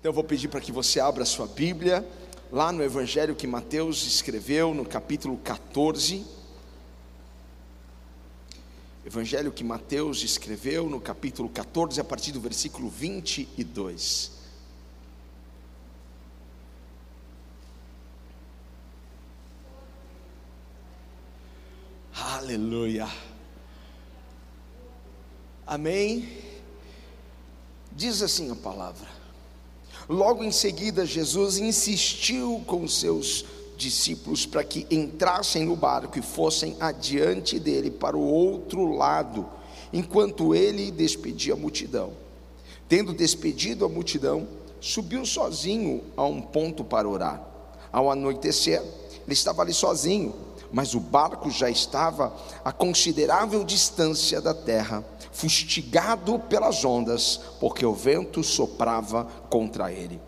[0.00, 2.02] Então eu vou pedir para que você abra a sua Bíblia,
[2.50, 6.24] lá no Evangelho que Mateus escreveu, no capítulo 14.
[9.04, 14.32] Evangelho que Mateus escreveu, no capítulo 14, a partir do versículo 22.
[22.14, 23.06] Aleluia.
[25.66, 26.26] Amém.
[27.92, 29.19] Diz assim a palavra.
[30.10, 33.44] Logo em seguida, Jesus insistiu com seus
[33.76, 39.48] discípulos para que entrassem no barco e fossem adiante dele para o outro lado,
[39.92, 42.12] enquanto ele despedia a multidão.
[42.88, 44.48] Tendo despedido a multidão,
[44.80, 47.40] subiu sozinho a um ponto para orar.
[47.92, 50.34] Ao anoitecer, ele estava ali sozinho,
[50.72, 57.94] mas o barco já estava a considerável distância da terra fustigado pelas ondas, porque o
[57.94, 60.20] vento soprava contra ele.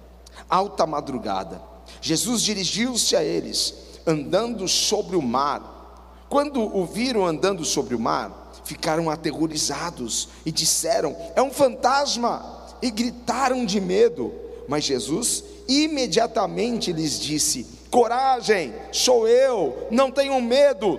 [0.48, 1.60] Alta madrugada,
[2.00, 3.74] Jesus dirigiu-se a eles,
[4.06, 6.26] andando sobre o mar.
[6.28, 12.60] Quando o viram andando sobre o mar, ficaram aterrorizados e disseram: É um fantasma!
[12.80, 14.32] E gritaram de medo.
[14.66, 20.98] Mas Jesus imediatamente lhes disse: Coragem, sou eu, não tenham medo.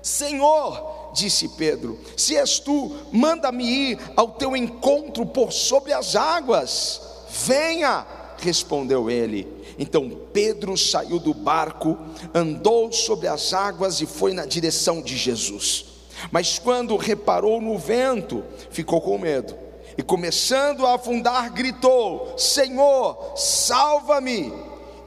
[0.00, 7.00] Senhor, disse Pedro: Se és tu, manda-me ir ao teu encontro por sobre as águas.
[7.46, 8.06] Venha,
[8.38, 9.48] respondeu ele.
[9.78, 11.98] Então Pedro saiu do barco,
[12.34, 15.86] andou sobre as águas e foi na direção de Jesus.
[16.30, 19.54] Mas quando reparou no vento, ficou com medo.
[19.98, 24.52] E começando a afundar, gritou: Senhor, salva-me!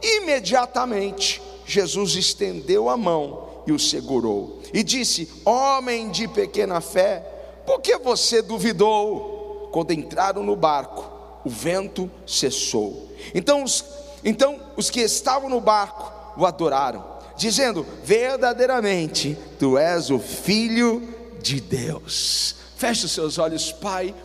[0.01, 4.61] Imediatamente, Jesus estendeu a mão e o segurou.
[4.73, 7.19] E disse: Homem de pequena fé,
[7.65, 9.69] por que você duvidou?
[9.71, 11.09] Quando entraram no barco,
[11.45, 13.09] o vento cessou.
[13.33, 13.85] Então os,
[14.23, 17.05] então os que estavam no barco o adoraram,
[17.37, 22.55] dizendo: Verdadeiramente, tu és o filho de Deus.
[22.75, 24.15] Feche os seus olhos, Pai.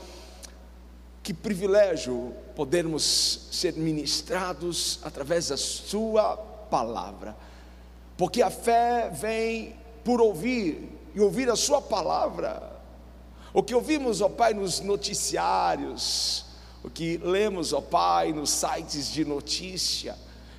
[1.23, 6.37] Que privilégio podermos ser ministrados através da Sua
[6.71, 7.35] palavra.
[8.17, 12.73] Porque a fé vem por ouvir e ouvir a Sua palavra.
[13.53, 16.45] O que ouvimos, ó Pai, nos noticiários,
[16.83, 20.17] o que lemos, ó Pai, nos sites de notícia,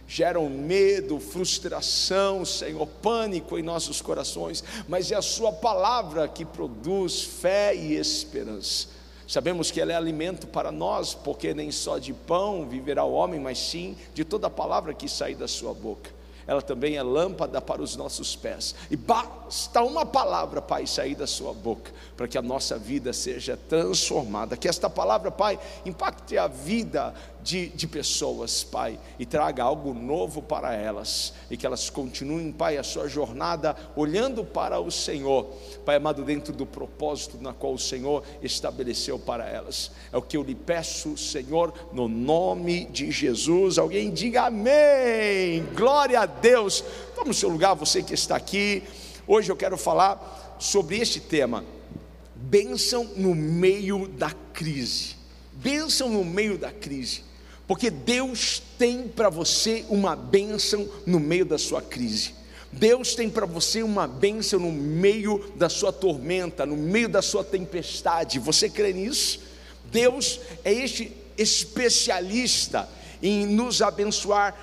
[0.08, 7.22] geram medo, frustração, Senhor, pânico em nossos corações, mas é a Sua palavra que produz
[7.22, 8.88] fé e esperança.
[9.28, 13.40] Sabemos que ela é alimento para nós, porque nem só de pão viverá o homem,
[13.40, 16.15] mas sim de toda palavra que sair da Sua boca
[16.48, 18.76] ela também é lâmpada para os nossos pés.
[18.90, 23.58] E basta uma palavra, Pai, sair da Sua boca, para que a nossa vida seja
[23.70, 24.56] transformada.
[24.56, 27.14] Que esta palavra, Pai, impacte a vida
[27.46, 32.76] de, de pessoas, Pai, e traga algo novo para elas, e que elas continuem, Pai,
[32.76, 35.46] a sua jornada olhando para o Senhor,
[35.86, 39.92] Pai amado, dentro do propósito na qual o Senhor estabeleceu para elas.
[40.12, 43.78] É o que eu lhe peço, Senhor, no nome de Jesus.
[43.78, 45.64] Alguém diga amém.
[45.76, 46.84] Glória a Deus.
[47.16, 48.82] Toma o seu lugar, você que está aqui.
[49.28, 51.64] Hoje eu quero falar sobre este tema:
[52.34, 55.16] bênção no meio da crise.
[55.54, 57.35] Bênção no meio da crise.
[57.68, 62.34] Porque Deus tem para você uma bênção no meio da sua crise.
[62.72, 67.44] Deus tem para você uma bênção no meio da sua tormenta, no meio da sua
[67.44, 68.38] tempestade.
[68.38, 69.40] Você crê nisso?
[69.86, 72.88] Deus é este especialista
[73.22, 74.56] em nos abençoar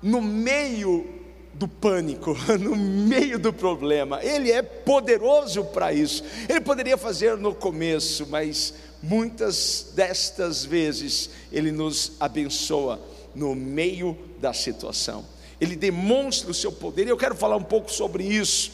[0.00, 1.18] no meio
[1.54, 4.22] do pânico, no meio do problema.
[4.22, 6.22] Ele é poderoso para isso.
[6.48, 8.72] Ele poderia fazer no começo, mas
[9.02, 13.00] muitas destas vezes Ele nos abençoa
[13.34, 15.24] no meio da situação.
[15.60, 18.72] Ele demonstra o seu poder, e eu quero falar um pouco sobre isso.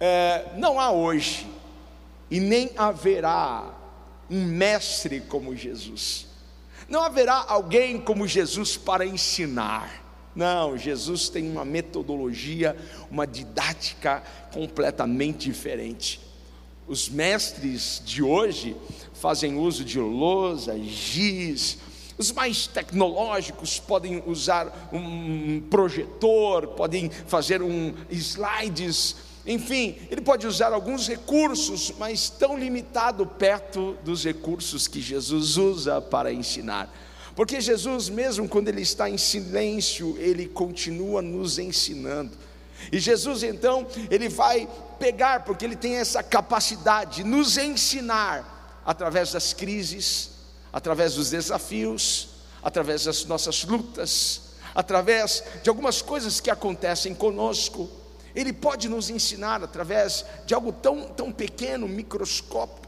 [0.00, 1.46] É, não há hoje,
[2.30, 3.72] e nem haverá,
[4.30, 6.26] um mestre como Jesus.
[6.88, 10.02] Não haverá alguém como Jesus para ensinar.
[10.34, 12.76] Não, Jesus tem uma metodologia,
[13.10, 14.22] uma didática
[14.52, 16.20] completamente diferente.
[16.86, 18.76] Os mestres de hoje
[19.14, 21.78] fazem uso de lousa, giz,
[22.16, 29.16] os mais tecnológicos podem usar um projetor, podem fazer um slides,
[29.46, 36.00] enfim, ele pode usar alguns recursos, mas tão limitado perto dos recursos que Jesus usa
[36.00, 36.92] para ensinar.
[37.36, 42.30] Porque Jesus, mesmo quando ele está em silêncio, ele continua nos ensinando.
[42.90, 49.32] E Jesus então, ele vai pegar, porque ele tem essa capacidade de nos ensinar através
[49.32, 50.30] das crises,
[50.72, 52.28] através dos desafios,
[52.62, 54.40] através das nossas lutas,
[54.74, 57.88] através de algumas coisas que acontecem conosco.
[58.34, 62.84] Ele pode nos ensinar através de algo tão, tão pequeno, microscópio,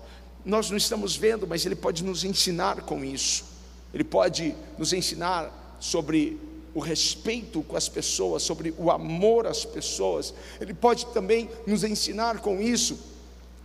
[0.46, 3.44] nós não estamos vendo, mas Ele pode nos ensinar com isso.
[3.92, 6.40] Ele pode nos ensinar sobre
[6.76, 10.34] o respeito com as pessoas, sobre o amor às pessoas.
[10.60, 12.98] Ele pode também nos ensinar com isso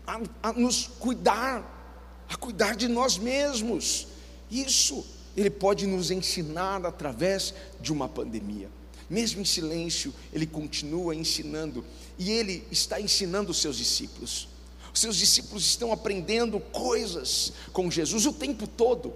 [0.08, 4.08] a, a nos cuidar, a cuidar de nós mesmos.
[4.50, 5.06] Isso
[5.36, 8.70] ele pode nos ensinar através de uma pandemia.
[9.10, 11.84] Mesmo em silêncio, ele continua ensinando
[12.18, 14.48] e ele está ensinando os seus discípulos.
[14.94, 19.12] Os seus discípulos estão aprendendo coisas com Jesus o tempo todo.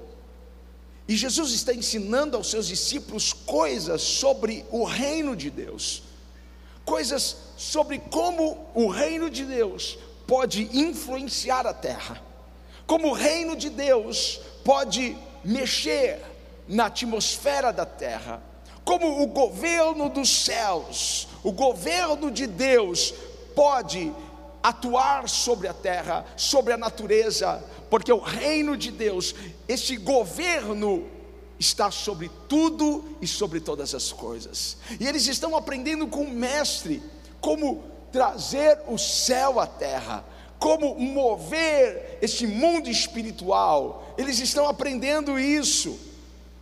[1.07, 6.01] E Jesus está ensinando aos seus discípulos coisas sobre o reino de Deus,
[6.83, 12.21] coisas sobre como o reino de Deus pode influenciar a terra,
[12.87, 16.21] como o reino de Deus pode mexer
[16.67, 18.41] na atmosfera da terra,
[18.83, 23.13] como o governo dos céus, o governo de Deus
[23.55, 24.11] pode
[24.67, 29.35] atuar sobre a terra, sobre a natureza, porque o reino de Deus,
[29.67, 31.05] esse governo
[31.59, 34.77] está sobre tudo e sobre todas as coisas.
[34.99, 37.03] E eles estão aprendendo com o mestre
[37.39, 40.25] como trazer o céu à terra,
[40.57, 44.15] como mover esse mundo espiritual.
[44.17, 45.99] Eles estão aprendendo isso.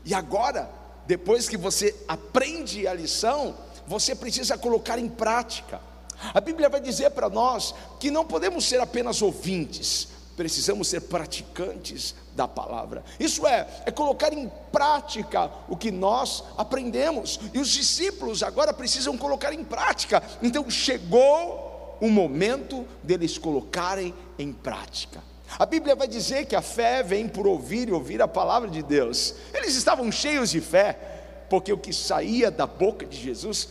[0.04, 0.70] E agora,
[1.08, 3.56] depois que você aprende a lição,
[3.88, 5.93] você precisa colocar em prática.
[6.34, 12.16] A Bíblia vai dizer para nós que não podemos ser apenas ouvintes, precisamos ser praticantes
[12.36, 13.04] da palavra.
[13.20, 17.40] Isso é, é colocar em prática o que nós aprendemos.
[17.54, 20.24] E os discípulos agora precisam colocar em prática.
[20.42, 25.22] Então chegou o momento deles colocarem em prática.
[25.58, 28.82] A Bíblia vai dizer que a fé vem por ouvir e ouvir a palavra de
[28.82, 29.36] Deus.
[29.54, 33.70] Eles estavam cheios de fé, porque o que saía da boca de Jesus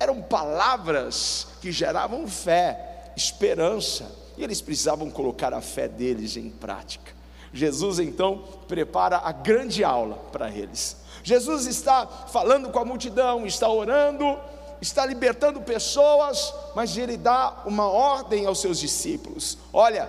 [0.00, 7.12] eram palavras que geravam fé, esperança, e eles precisavam colocar a fé deles em prática.
[7.52, 10.96] Jesus então prepara a grande aula para eles.
[11.22, 14.38] Jesus está falando com a multidão, está orando,
[14.80, 20.08] está libertando pessoas, mas ele dá uma ordem aos seus discípulos: olha,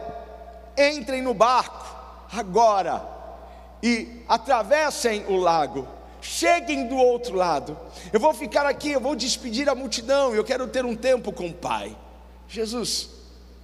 [0.77, 1.85] entrem no barco
[2.31, 3.05] agora
[3.83, 5.85] e atravessem o lago
[6.21, 7.77] cheguem do outro lado.
[8.13, 11.47] Eu vou ficar aqui, eu vou despedir a multidão, eu quero ter um tempo com
[11.47, 11.97] o Pai.
[12.47, 13.09] Jesus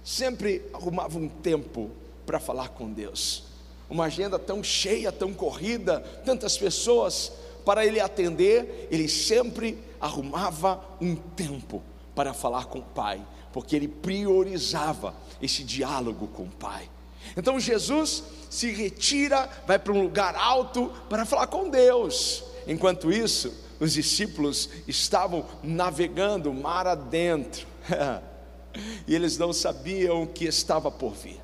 [0.02, 1.90] sempre arrumava um tempo
[2.26, 3.44] para falar com Deus.
[3.88, 7.32] Uma agenda tão cheia, tão corrida, tantas pessoas
[7.64, 11.82] para ele atender, ele sempre arrumava um tempo
[12.14, 13.20] para falar com o Pai,
[13.52, 16.88] porque ele priorizava esse diálogo com o Pai.
[17.36, 22.44] Então Jesus se retira, vai para um lugar alto para falar com Deus.
[22.68, 23.50] Enquanto isso,
[23.80, 27.66] os discípulos estavam navegando mar adentro,
[29.08, 31.40] e eles não sabiam o que estava por vir.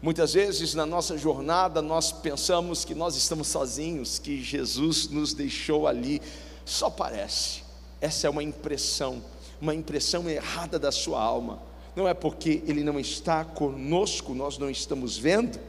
[0.00, 5.86] Muitas vezes na nossa jornada nós pensamos que nós estamos sozinhos, que Jesus nos deixou
[5.86, 6.22] ali,
[6.64, 7.62] só parece.
[8.00, 9.22] Essa é uma impressão,
[9.60, 11.60] uma impressão errada da sua alma.
[11.94, 15.60] Não é porque Ele não está conosco, nós não estamos vendo,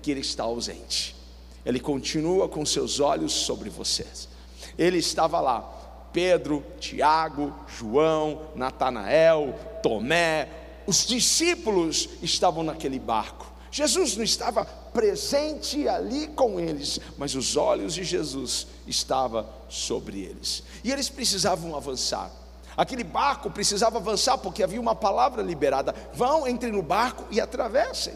[0.00, 1.16] que Ele está ausente.
[1.64, 4.35] Ele continua com seus olhos sobre vocês
[4.78, 5.72] ele estava lá.
[6.12, 10.48] Pedro, Tiago, João, Natanael, Tomé,
[10.86, 13.52] os discípulos estavam naquele barco.
[13.70, 20.62] Jesus não estava presente ali com eles, mas os olhos de Jesus estavam sobre eles.
[20.82, 22.30] E eles precisavam avançar.
[22.76, 25.94] Aquele barco precisava avançar porque havia uma palavra liberada.
[26.14, 28.14] Vão, entrem no barco e atravessem.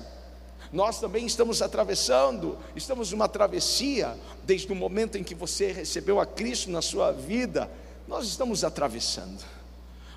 [0.72, 6.26] Nós também estamos atravessando, estamos numa travessia, desde o momento em que você recebeu a
[6.26, 7.68] Cristo na sua vida,
[8.06, 9.44] nós estamos atravessando,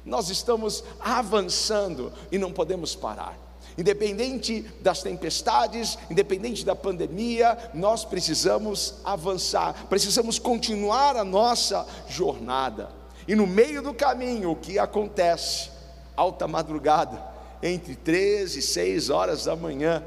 [0.05, 3.37] nós estamos avançando e não podemos parar.
[3.75, 12.91] Independente das tempestades, independente da pandemia, nós precisamos avançar, precisamos continuar a nossa jornada.
[13.27, 15.71] E no meio do caminho, o que acontece?
[16.15, 17.23] Alta madrugada,
[17.63, 20.03] entre 13 e 6 horas da manhã,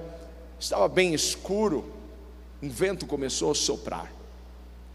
[0.59, 1.93] Estava bem escuro,
[2.63, 4.17] um vento começou a soprar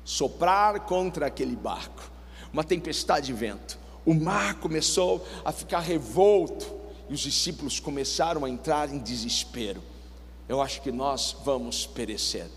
[0.04, 2.10] soprar contra aquele barco,
[2.52, 3.80] uma tempestade de vento.
[4.06, 6.66] O mar começou a ficar revolto
[7.10, 9.82] e os discípulos começaram a entrar em desespero.
[10.50, 12.48] Eu acho que nós vamos perecer.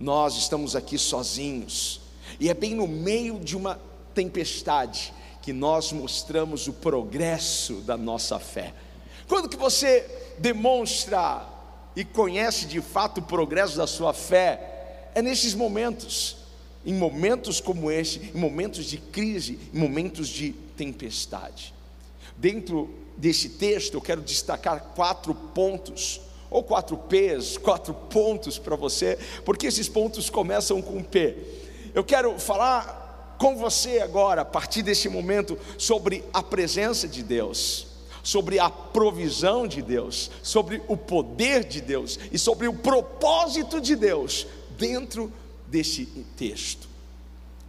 [0.00, 2.00] Nós estamos aqui sozinhos,
[2.40, 3.80] e é bem no meio de uma
[4.14, 8.74] tempestade que nós mostramos o progresso da nossa fé.
[9.28, 11.46] Quando que você demonstra
[11.96, 16.36] e conhece de fato o progresso da sua fé, é nesses momentos.
[16.84, 21.74] em momentos como esse, em momentos de crise, em momentos de tempestade.
[22.36, 29.18] Dentro desse texto, eu quero destacar quatro pontos, ou quatro P's, quatro pontos para você,
[29.44, 31.36] porque esses pontos começam com P.
[31.92, 37.88] Eu quero falar com você agora, a partir desse momento, sobre a presença de Deus,
[38.26, 43.94] sobre a provisão de Deus, sobre o poder de Deus e sobre o propósito de
[43.94, 45.32] Deus dentro
[45.68, 46.06] desse
[46.36, 46.88] texto.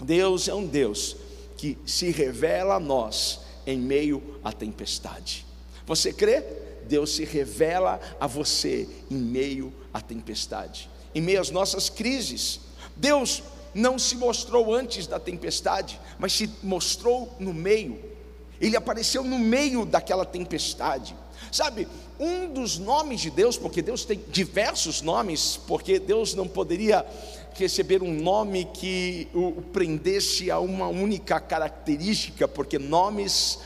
[0.02, 1.16] Deus é um Deus
[1.58, 5.46] que se revela a nós em meio à tempestade.
[5.86, 6.44] Você crê?
[6.88, 12.62] Deus se revela a você em meio à tempestade, em meio às nossas crises.
[12.96, 13.44] Deus
[13.76, 18.17] não se mostrou antes da tempestade, mas se mostrou no meio.
[18.60, 21.16] Ele apareceu no meio daquela tempestade.
[21.52, 21.88] Sabe,
[22.20, 27.06] um dos nomes de Deus, porque Deus tem diversos nomes, porque Deus não poderia
[27.54, 33.60] receber um nome que o prendesse a uma única característica, porque nomes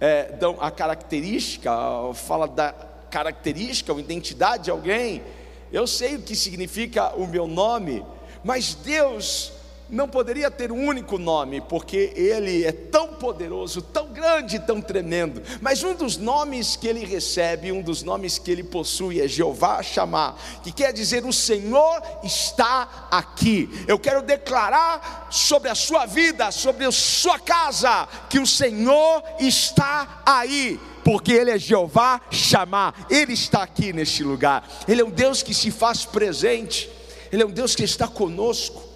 [0.00, 1.70] é, dão a característica,
[2.14, 2.72] fala da
[3.10, 5.22] característica ou identidade de alguém.
[5.70, 8.04] Eu sei o que significa o meu nome,
[8.42, 9.52] mas Deus
[9.92, 15.42] não poderia ter um único nome, porque ele é tão poderoso, tão grande, tão tremendo.
[15.60, 19.82] Mas um dos nomes que ele recebe, um dos nomes que ele possui é Jeová
[19.82, 23.68] chamar, que quer dizer o Senhor está aqui.
[23.86, 30.22] Eu quero declarar sobre a sua vida, sobre a sua casa, que o Senhor está
[30.24, 35.42] aí porque Ele é Jeová chamar, Ele está aqui neste lugar, Ele é um Deus
[35.42, 36.88] que se faz presente,
[37.32, 38.91] Ele é um Deus que está conosco.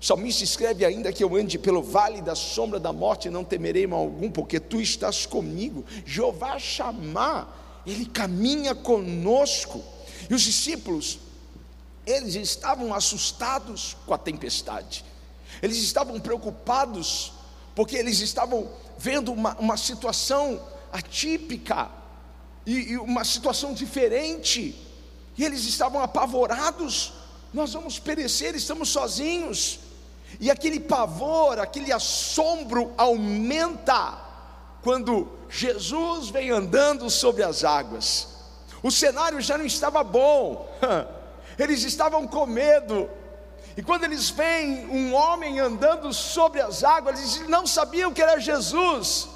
[0.00, 3.86] O salmista escreve ainda que eu ande pelo vale da sombra da morte, não temerei
[3.86, 5.84] mal algum, porque tu estás comigo.
[6.06, 9.82] Jeová chamar, ele caminha conosco.
[10.30, 11.18] E os discípulos,
[12.06, 15.04] eles estavam assustados com a tempestade,
[15.60, 17.32] eles estavam preocupados,
[17.74, 20.62] porque eles estavam vendo uma, uma situação
[20.92, 21.90] atípica
[22.64, 24.76] e, e uma situação diferente,
[25.36, 27.14] e eles estavam apavorados.
[27.52, 29.87] Nós vamos perecer, estamos sozinhos.
[30.40, 34.18] E aquele pavor, aquele assombro aumenta
[34.82, 38.28] quando Jesus vem andando sobre as águas.
[38.82, 40.68] O cenário já não estava bom,
[41.58, 43.10] eles estavam com medo.
[43.76, 48.40] E quando eles veem um homem andando sobre as águas, eles não sabiam que era
[48.40, 49.28] Jesus.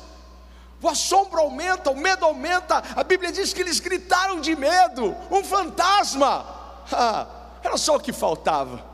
[0.83, 2.83] O assombro aumenta, o medo aumenta.
[2.97, 6.45] A Bíblia diz que eles gritaram de medo, um fantasma.
[7.63, 8.92] Era só o que faltava.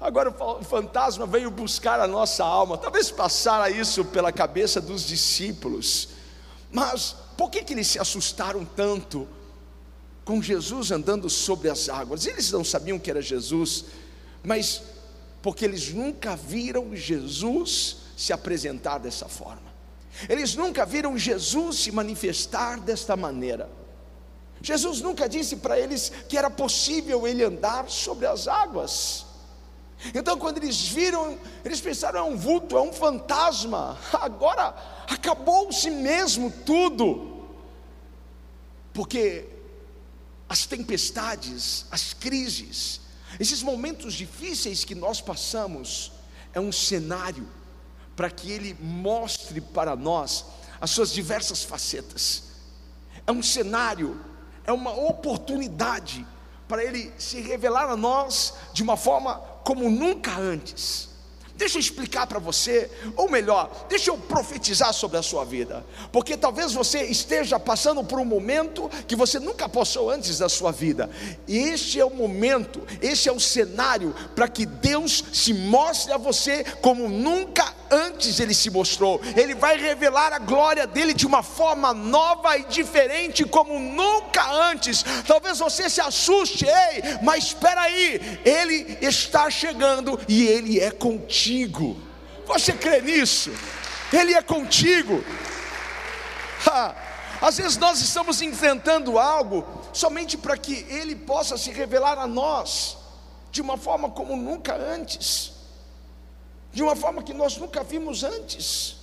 [0.00, 2.78] Agora o fantasma veio buscar a nossa alma.
[2.78, 6.10] Talvez passara isso pela cabeça dos discípulos.
[6.70, 9.26] Mas por que, que eles se assustaram tanto
[10.24, 12.26] com Jesus andando sobre as águas?
[12.26, 13.86] Eles não sabiam que era Jesus,
[14.44, 14.82] mas
[15.42, 19.68] porque eles nunca viram Jesus se apresentar dessa forma.
[20.28, 23.70] Eles nunca viram Jesus se manifestar desta maneira.
[24.60, 29.27] Jesus nunca disse para eles que era possível ele andar sobre as águas.
[30.14, 33.98] Então, quando eles viram, eles pensaram: é um vulto, é um fantasma.
[34.14, 34.74] Agora
[35.08, 37.44] acabou-se mesmo tudo,
[38.92, 39.48] porque
[40.48, 43.00] as tempestades, as crises,
[43.38, 46.12] esses momentos difíceis que nós passamos,
[46.54, 47.46] é um cenário
[48.16, 50.44] para que Ele mostre para nós
[50.80, 52.44] as suas diversas facetas,
[53.26, 54.20] é um cenário,
[54.64, 56.24] é uma oportunidade
[56.66, 61.10] para Ele se revelar a nós de uma forma como nunca antes.
[61.54, 66.38] Deixa eu explicar para você, ou melhor, deixa eu profetizar sobre a sua vida, porque
[66.38, 71.10] talvez você esteja passando por um momento que você nunca passou antes da sua vida,
[71.46, 76.16] e este é o momento, este é o cenário para que Deus se mostre a
[76.16, 81.42] você como nunca antes ele se mostrou, ele vai revelar a glória dele de uma
[81.42, 85.04] forma nova e diferente, como nunca antes.
[85.26, 91.96] Talvez você se assuste, ei, mas espera aí, ele está chegando e ele é contigo.
[92.46, 93.52] Você crê nisso?
[94.12, 95.22] Ele é contigo.
[97.40, 102.96] Às vezes nós estamos enfrentando algo somente para que Ele possa se revelar a nós
[103.50, 105.52] de uma forma como nunca antes,
[106.72, 108.96] de uma forma que nós nunca vimos antes.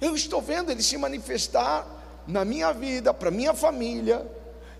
[0.00, 1.86] Eu estou vendo Ele se manifestar
[2.26, 4.26] na minha vida, para minha família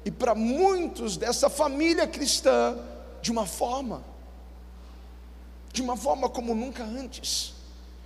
[0.05, 2.77] e para muitos dessa família cristã
[3.21, 4.13] de uma forma
[5.73, 7.55] de uma forma como nunca antes.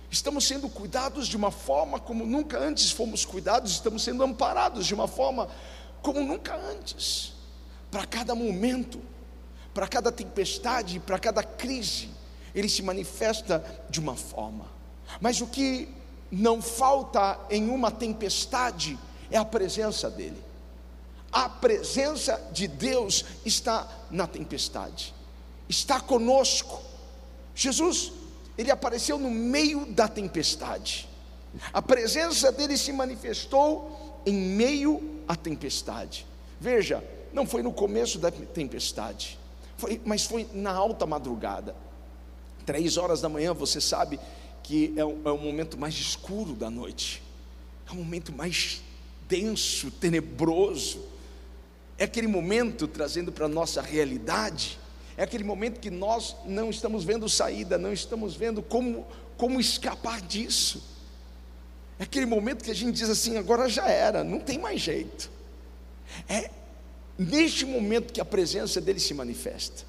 [0.09, 4.93] Estamos sendo cuidados de uma forma como nunca antes fomos cuidados, estamos sendo amparados de
[4.93, 5.49] uma forma
[6.01, 7.33] como nunca antes.
[7.91, 9.01] Para cada momento,
[9.73, 12.09] para cada tempestade, para cada crise,
[12.53, 14.65] ele se manifesta de uma forma.
[15.21, 15.89] Mas o que
[16.31, 18.97] não falta em uma tempestade
[19.31, 20.41] é a presença dele.
[21.31, 25.13] A presença de Deus está na tempestade,
[25.67, 26.81] está conosco.
[27.53, 28.11] Jesus,
[28.57, 31.07] ele apareceu no meio da tempestade.
[31.73, 36.25] A presença dele se manifestou em meio à tempestade.
[36.59, 39.37] Veja, não foi no começo da tempestade,
[39.77, 41.75] foi, mas foi na alta madrugada.
[42.67, 44.19] Três horas da manhã, você sabe
[44.61, 47.23] que é o, é o momento mais escuro da noite,
[47.87, 48.81] é o momento mais
[49.27, 51.01] denso, tenebroso.
[51.97, 54.77] É aquele momento trazendo para a nossa realidade,
[55.15, 59.07] é aquele momento que nós não estamos vendo saída, não estamos vendo como,
[59.37, 60.83] como escapar disso.
[61.97, 65.31] É aquele momento que a gente diz assim: agora já era, não tem mais jeito.
[66.27, 66.51] É
[67.17, 69.85] neste momento que a presença dele se manifesta.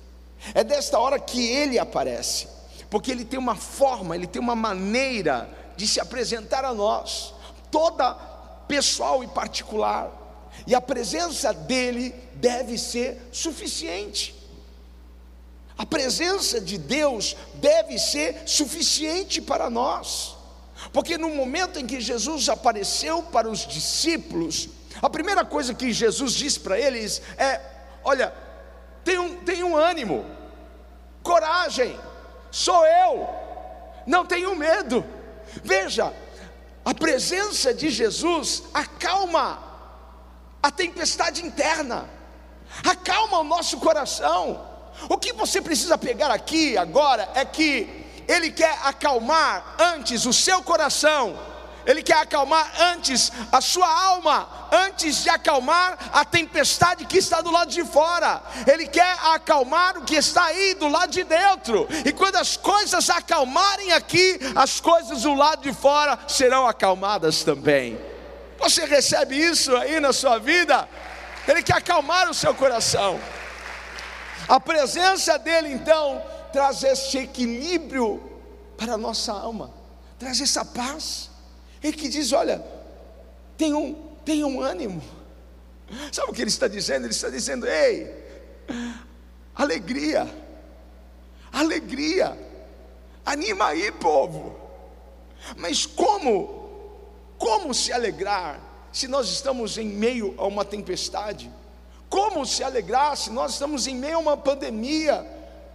[0.55, 2.47] É desta hora que ele aparece,
[2.91, 7.35] porque ele tem uma forma, ele tem uma maneira de se apresentar a nós,
[7.71, 8.15] toda
[8.67, 10.11] pessoal e particular,
[10.67, 14.35] e a presença dele deve ser suficiente.
[15.77, 20.37] A presença de Deus deve ser suficiente para nós,
[20.93, 24.69] porque no momento em que Jesus apareceu para os discípulos,
[25.01, 27.61] a primeira coisa que Jesus disse para eles é:
[28.03, 28.35] Olha,
[29.05, 30.27] tenham, tenham ânimo,
[31.23, 31.97] coragem,
[32.51, 33.29] sou eu,
[34.07, 35.05] não tenho medo.
[35.63, 36.13] Veja,
[36.85, 39.63] a presença de Jesus acalma
[40.63, 42.09] a tempestade interna,
[42.85, 44.67] acalma o nosso coração.
[45.09, 50.63] O que você precisa pegar aqui agora é que Ele quer acalmar antes o seu
[50.63, 51.39] coração
[51.89, 57.51] ele quer acalmar antes a sua alma, antes de acalmar a tempestade que está do
[57.51, 58.43] lado de fora.
[58.67, 61.89] Ele quer acalmar o que está aí do lado de dentro.
[62.05, 67.99] E quando as coisas acalmarem aqui, as coisas do lado de fora serão acalmadas também.
[68.59, 70.87] Você recebe isso aí na sua vida?
[71.47, 73.19] Ele quer acalmar o seu coração.
[74.47, 76.23] A presença dele então
[76.53, 78.23] traz esse equilíbrio
[78.77, 79.71] para a nossa alma,
[80.19, 81.28] traz essa paz.
[81.83, 82.65] Ele que diz: olha,
[83.57, 85.03] tenham, tenham ânimo.
[86.13, 87.05] Sabe o que ele está dizendo?
[87.05, 88.13] Ele está dizendo: ei,
[89.55, 90.29] alegria,
[91.53, 92.39] alegria,
[93.25, 94.57] anima aí, povo.
[95.57, 96.69] Mas como,
[97.39, 98.61] como se alegrar
[98.93, 101.51] se nós estamos em meio a uma tempestade?
[102.09, 105.27] Como se alegrar se nós estamos em meio a uma pandemia,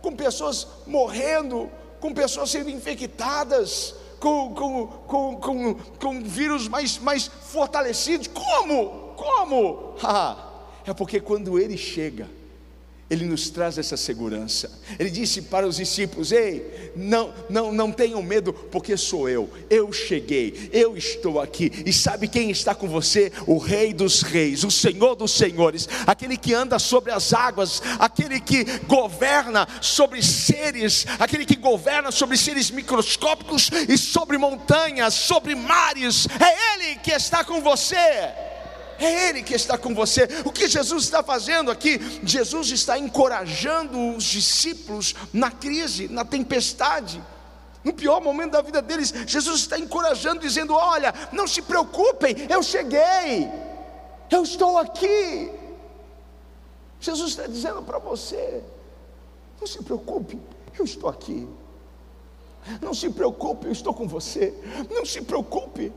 [0.02, 7.28] com pessoas morrendo, com pessoas sendo infectadas, com, com, com, com, com vírus mais, mais
[7.28, 8.28] fortalecidos.
[8.28, 9.14] Como?
[9.18, 9.96] Como?
[10.86, 12.30] É porque quando ele chega,
[13.10, 14.72] ele nos traz essa segurança.
[14.98, 19.50] Ele disse para os discípulos: Ei, não, não, não tenham medo, porque sou eu.
[19.70, 21.72] Eu cheguei, eu estou aqui.
[21.86, 23.32] E sabe quem está com você?
[23.46, 28.40] O Rei dos Reis, o Senhor dos Senhores, aquele que anda sobre as águas, aquele
[28.40, 36.28] que governa sobre seres, aquele que governa sobre seres microscópicos e sobre montanhas, sobre mares.
[36.40, 38.53] É Ele que está com você.
[39.04, 40.30] É Ele que está com você.
[40.46, 42.00] O que Jesus está fazendo aqui?
[42.24, 47.22] Jesus está encorajando os discípulos na crise, na tempestade.
[47.84, 52.64] No pior momento da vida deles, Jesus está encorajando, dizendo: Olha, não se preocupem, eu
[52.64, 53.50] cheguei,
[54.32, 55.52] eu estou aqui.
[57.02, 58.64] Jesus está dizendo para você:
[59.60, 60.40] Não se preocupe,
[60.80, 61.46] eu estou aqui.
[62.82, 64.54] Não se preocupe, eu estou com você.
[64.90, 65.92] Não se preocupe,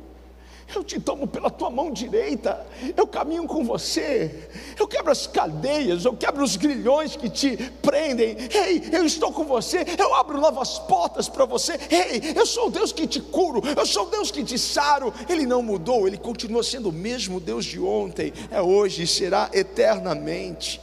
[0.75, 4.49] eu te tomo pela tua mão direita, eu caminho com você,
[4.79, 8.37] eu quebro as cadeias, eu quebro os grilhões que te prendem.
[8.53, 11.73] Ei, eu estou com você, eu abro novas portas para você.
[11.91, 15.15] Ei, eu sou o Deus que te curo, eu sou o Deus que te saro.
[15.29, 19.49] Ele não mudou, ele continua sendo o mesmo Deus de ontem, é hoje e será
[19.53, 20.81] eternamente.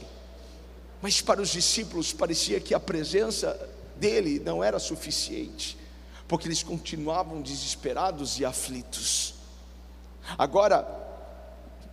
[1.02, 5.76] Mas para os discípulos parecia que a presença dele não era suficiente,
[6.26, 9.33] porque eles continuavam desesperados e aflitos.
[10.38, 10.86] Agora,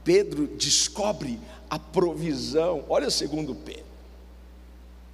[0.04, 1.40] Pedro descobre
[1.70, 2.86] a provisão.
[2.90, 3.84] Olha o segundo P.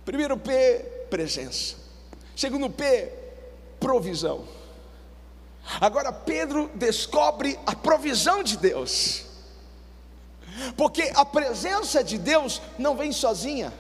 [0.06, 1.75] Primeiro P, presença.
[2.36, 3.12] Segundo P,
[3.80, 4.45] provisão.
[5.82, 9.25] Agora Pedro descobre a provisão de Deus.
[10.75, 13.73] Porque a presença de Deus não vem sozinha.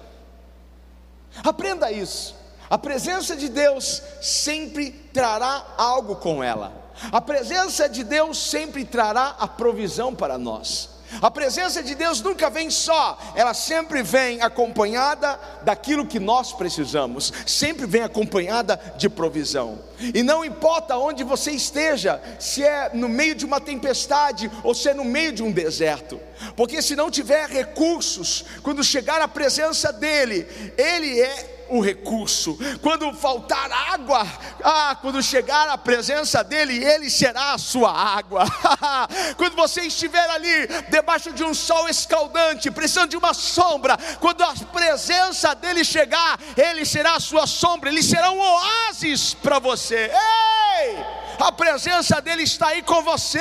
[1.43, 2.35] Aprenda isso.
[2.69, 6.73] A presença de Deus sempre trará algo com ela.
[7.11, 10.97] A presença de Deus sempre trará a provisão para nós.
[11.21, 17.31] A presença de Deus nunca vem só, ela sempre vem acompanhada daquilo que nós precisamos,
[17.45, 19.79] sempre vem acompanhada de provisão.
[20.13, 24.89] E não importa onde você esteja, se é no meio de uma tempestade ou se
[24.89, 26.19] é no meio de um deserto,
[26.57, 30.45] porque se não tiver recursos, quando chegar a presença dEle,
[30.77, 32.57] Ele é o recurso.
[32.81, 34.25] Quando faltar água,
[34.63, 38.45] ah, quando chegar a presença dele, ele será a sua água.
[39.37, 44.53] quando você estiver ali debaixo de um sol escaldante, precisando de uma sombra, quando a
[44.71, 50.11] presença dele chegar, ele será a sua sombra, ele será um oásis para você.
[50.11, 51.17] Ei!
[51.39, 53.39] A presença dele está aí com você,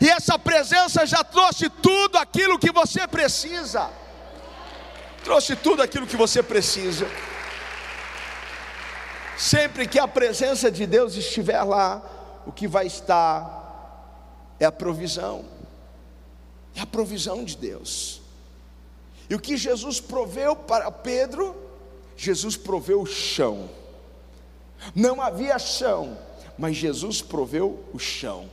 [0.00, 3.88] e essa presença já trouxe tudo aquilo que você precisa.
[5.22, 7.06] Trouxe tudo aquilo que você precisa.
[9.38, 12.02] Sempre que a presença de Deus estiver lá,
[12.44, 15.44] o que vai estar é a provisão,
[16.74, 18.20] é a provisão de Deus.
[19.30, 21.54] E o que Jesus proveu para Pedro,
[22.16, 23.70] Jesus proveu o chão.
[24.92, 26.18] Não havia chão,
[26.58, 28.50] mas Jesus proveu o chão.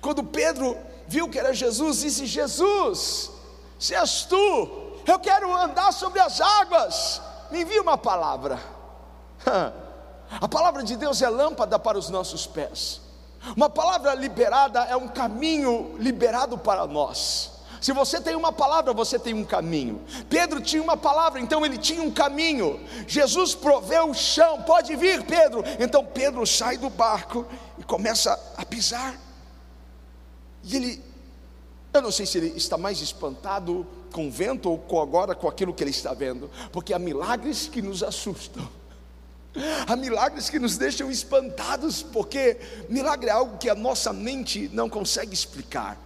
[0.00, 3.32] Quando Pedro viu que era Jesus, disse: Jesus,
[3.80, 8.62] se és tu, eu quero andar sobre as águas, me envia uma palavra.
[10.30, 13.00] A palavra de Deus é lâmpada para os nossos pés.
[13.56, 17.52] Uma palavra liberada é um caminho liberado para nós.
[17.80, 20.00] Se você tem uma palavra, você tem um caminho.
[20.28, 22.80] Pedro tinha uma palavra, então ele tinha um caminho.
[23.06, 25.62] Jesus proveu o chão, pode vir, Pedro.
[25.78, 27.46] Então Pedro sai do barco
[27.78, 29.14] e começa a pisar.
[30.64, 31.04] E ele,
[31.94, 35.46] eu não sei se ele está mais espantado com o vento ou com agora com
[35.46, 38.68] aquilo que ele está vendo, porque há milagres que nos assustam.
[39.86, 44.88] Há milagres que nos deixam espantados, porque milagre é algo que a nossa mente não
[44.88, 45.98] consegue explicar,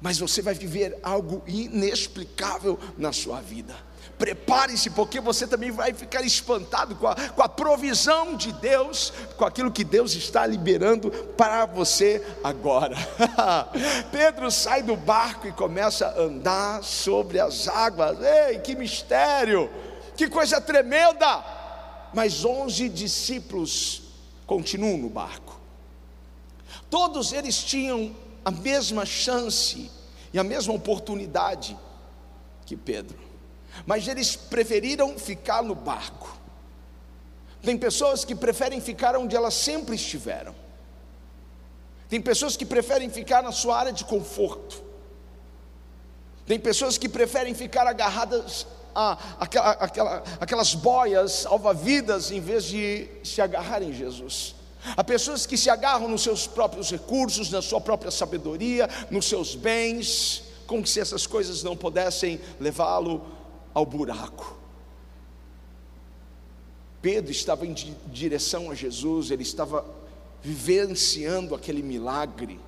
[0.00, 3.74] mas você vai viver algo inexplicável na sua vida.
[4.20, 9.46] Prepare-se, porque você também vai ficar espantado com a, com a provisão de Deus, com
[9.46, 12.96] aquilo que Deus está liberando para você agora.
[14.12, 18.18] Pedro sai do barco e começa a andar sobre as águas.
[18.20, 19.70] Ei, que mistério!
[20.14, 21.59] Que coisa tremenda!
[22.12, 24.02] Mas onze discípulos
[24.46, 25.58] continuam no barco.
[26.88, 29.90] Todos eles tinham a mesma chance
[30.32, 31.76] e a mesma oportunidade
[32.66, 33.18] que Pedro,
[33.86, 36.38] mas eles preferiram ficar no barco.
[37.62, 40.54] Tem pessoas que preferem ficar onde elas sempre estiveram.
[42.08, 44.82] Tem pessoas que preferem ficar na sua área de conforto.
[46.46, 53.08] Tem pessoas que preferem ficar agarradas a, aquela, aquela, aquelas boias alvavidas em vez de
[53.22, 54.54] se agarrar em Jesus.
[54.96, 59.54] Há pessoas que se agarram nos seus próprios recursos, na sua própria sabedoria, nos seus
[59.54, 63.26] bens, como se essas coisas não pudessem levá-lo
[63.74, 64.58] ao buraco.
[67.02, 67.74] Pedro estava em
[68.06, 69.84] direção a Jesus, ele estava
[70.42, 72.58] vivenciando aquele milagre.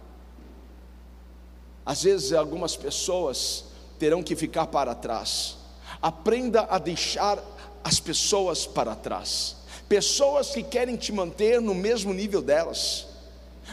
[1.85, 3.65] Às vezes, algumas pessoas
[3.99, 5.62] terão que ficar para trás
[6.03, 7.39] Aprenda a deixar
[7.85, 9.57] as pessoas para trás.
[9.89, 13.07] Pessoas que querem te manter no mesmo nível delas.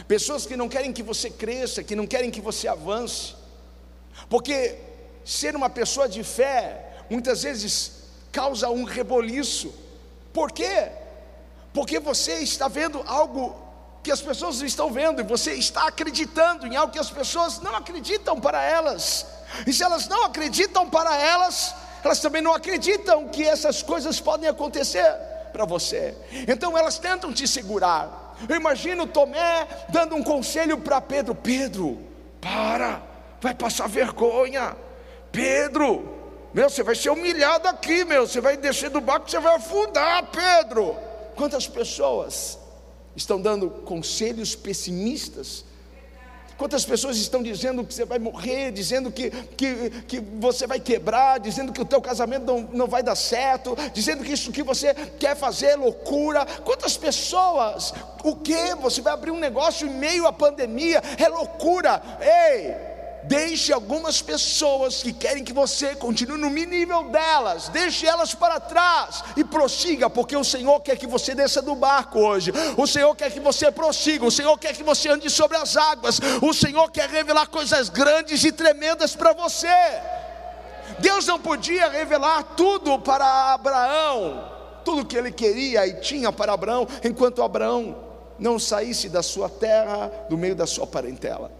[0.06, 3.34] Pessoas que não querem que você cresça, que não querem que você avance.
[4.28, 4.78] Porque
[5.24, 7.92] ser uma pessoa de fé muitas vezes
[8.30, 9.74] causa um reboliço.
[10.32, 10.90] Por quê?
[11.72, 13.56] Porque você está vendo algo
[14.02, 17.60] que as pessoas não estão vendo e você está acreditando em algo que as pessoas
[17.60, 19.26] não acreditam para elas.
[19.66, 24.48] E se elas não acreditam para elas, elas também não acreditam que essas coisas podem
[24.48, 25.04] acontecer
[25.52, 26.14] para você.
[26.48, 28.36] Então elas tentam te segurar.
[28.48, 31.98] Eu imagino Tomé dando um conselho para Pedro: Pedro,
[32.40, 33.02] para,
[33.40, 34.76] vai passar vergonha.
[35.30, 36.18] Pedro,
[36.52, 40.28] meu, você vai ser humilhado aqui, meu, você vai descer do barco, você vai afundar,
[40.30, 40.96] Pedro.
[41.36, 42.58] Quantas pessoas
[43.14, 45.64] estão dando conselhos pessimistas
[46.60, 51.40] Quantas pessoas estão dizendo que você vai morrer, dizendo que, que, que você vai quebrar,
[51.40, 54.92] dizendo que o teu casamento não, não vai dar certo, dizendo que isso que você
[55.18, 56.44] quer fazer é loucura.
[56.44, 57.94] Quantas pessoas?
[58.22, 58.74] O que?
[58.74, 61.02] Você vai abrir um negócio em meio à pandemia?
[61.16, 62.02] É loucura.
[62.20, 62.89] Ei!
[63.24, 69.22] Deixe algumas pessoas que querem que você continue no nível delas, deixe elas para trás
[69.36, 72.50] e prossiga, porque o Senhor quer que você desça do barco hoje.
[72.76, 76.18] O Senhor quer que você prossiga, o Senhor quer que você ande sobre as águas.
[76.40, 79.68] O Senhor quer revelar coisas grandes e tremendas para você.
[80.98, 84.50] Deus não podia revelar tudo para Abraão,
[84.84, 87.96] tudo que ele queria e tinha para Abraão, enquanto Abraão
[88.38, 91.59] não saísse da sua terra, do meio da sua parentela.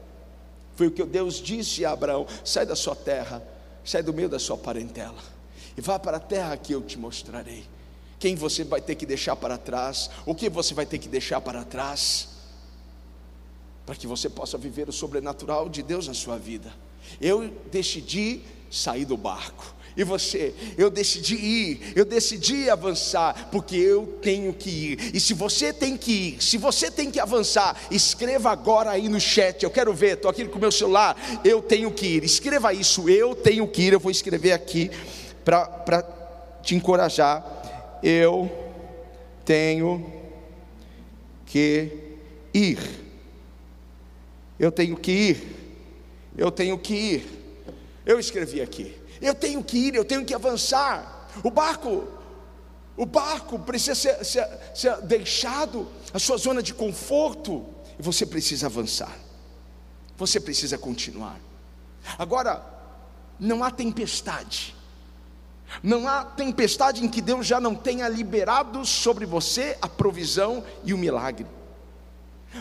[0.76, 3.42] Foi o que Deus disse a Abraão: sai da sua terra,
[3.84, 5.22] sai do meio da sua parentela,
[5.76, 7.64] e vá para a terra que eu te mostrarei.
[8.18, 11.40] Quem você vai ter que deixar para trás, o que você vai ter que deixar
[11.40, 12.28] para trás,
[13.86, 16.72] para que você possa viver o sobrenatural de Deus na sua vida.
[17.20, 19.74] Eu decidi sair do barco.
[19.96, 25.14] E você, eu decidi ir, eu decidi avançar, porque eu tenho que ir.
[25.14, 29.20] E se você tem que ir, se você tem que avançar, escreva agora aí no
[29.20, 29.62] chat.
[29.62, 31.16] Eu quero ver, estou aqui com o meu celular.
[31.44, 32.24] Eu tenho que ir.
[32.24, 33.92] Escreva isso, eu tenho que ir.
[33.92, 34.90] Eu vou escrever aqui
[35.44, 36.02] para
[36.62, 37.98] te encorajar.
[38.02, 38.50] Eu
[39.44, 40.06] tenho
[41.46, 41.90] que
[42.54, 42.78] ir.
[44.58, 45.56] Eu tenho que ir.
[46.36, 47.26] Eu tenho que ir.
[48.06, 48.99] Eu escrevi aqui.
[49.20, 51.28] Eu tenho que ir, eu tenho que avançar.
[51.42, 52.08] O barco,
[52.96, 57.66] o barco precisa ser, ser, ser deixado a sua zona de conforto
[57.98, 59.16] e você precisa avançar.
[60.16, 61.38] Você precisa continuar.
[62.18, 62.64] Agora,
[63.38, 64.74] não há tempestade.
[65.82, 70.92] Não há tempestade em que Deus já não tenha liberado sobre você a provisão e
[70.92, 71.46] o milagre.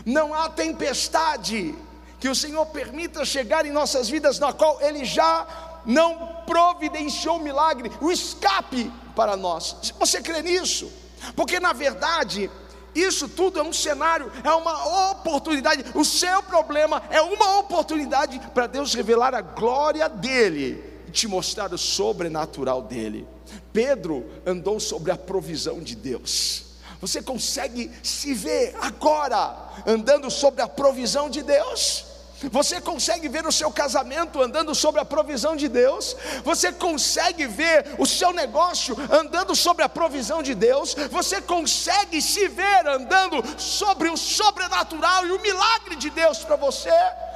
[0.06, 1.76] Não há tempestade
[2.19, 5.48] que o Senhor permita chegar em nossas vidas na qual Ele já
[5.86, 9.94] não providenciou o milagre, o escape para nós.
[10.00, 10.92] Você crê nisso?
[11.36, 12.50] Porque na verdade,
[12.96, 15.86] isso tudo é um cenário, é uma oportunidade.
[15.94, 21.74] O seu problema é uma oportunidade para Deus revelar a glória dele e te mostrar
[21.74, 23.28] o sobrenatural dele.
[23.72, 26.65] Pedro andou sobre a provisão de Deus.
[27.02, 32.06] Você consegue se ver agora andando sobre a provisão de Deus?
[32.52, 36.15] Você consegue ver o seu casamento andando sobre a provisão de Deus?
[36.43, 40.93] Você consegue ver o seu negócio andando sobre a provisão de Deus?
[41.12, 46.93] Você consegue se ver andando sobre o sobrenatural e o milagre de Deus para você?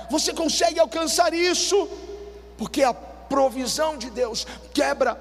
[0.10, 1.90] Você consegue alcançar isso?
[2.58, 5.16] Porque a provisão de Deus quebra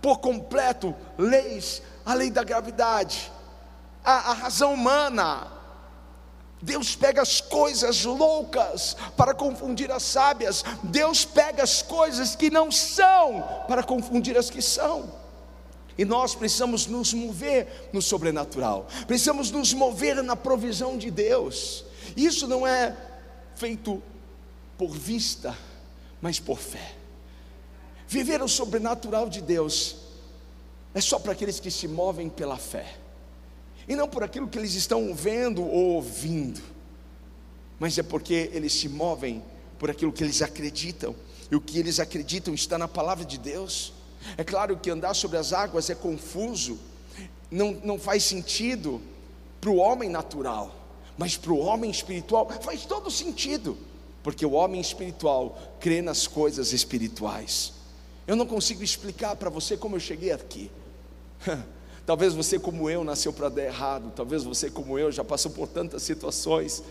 [0.00, 3.30] por completo leis, a lei da gravidade,
[4.04, 5.59] a, a razão humana
[6.62, 10.62] Deus pega as coisas loucas para confundir as sábias.
[10.84, 15.10] Deus pega as coisas que não são para confundir as que são.
[15.96, 18.86] E nós precisamos nos mover no sobrenatural.
[19.06, 21.84] Precisamos nos mover na provisão de Deus.
[22.16, 22.96] Isso não é
[23.54, 24.02] feito
[24.76, 25.56] por vista,
[26.20, 26.94] mas por fé.
[28.06, 29.96] Viver o sobrenatural de Deus
[30.94, 32.96] é só para aqueles que se movem pela fé
[33.90, 36.62] e não por aquilo que eles estão vendo ou ouvindo,
[37.76, 39.42] mas é porque eles se movem
[39.80, 41.12] por aquilo que eles acreditam,
[41.50, 43.92] e o que eles acreditam está na palavra de Deus.
[44.36, 46.78] É claro que andar sobre as águas é confuso,
[47.50, 49.02] não, não faz sentido
[49.60, 50.72] para o homem natural,
[51.18, 53.76] mas para o homem espiritual faz todo sentido,
[54.22, 57.72] porque o homem espiritual crê nas coisas espirituais.
[58.24, 60.70] Eu não consigo explicar para você como eu cheguei aqui.
[62.06, 64.12] Talvez você, como eu, nasceu para dar errado.
[64.14, 66.82] Talvez você, como eu, já passou por tantas situações.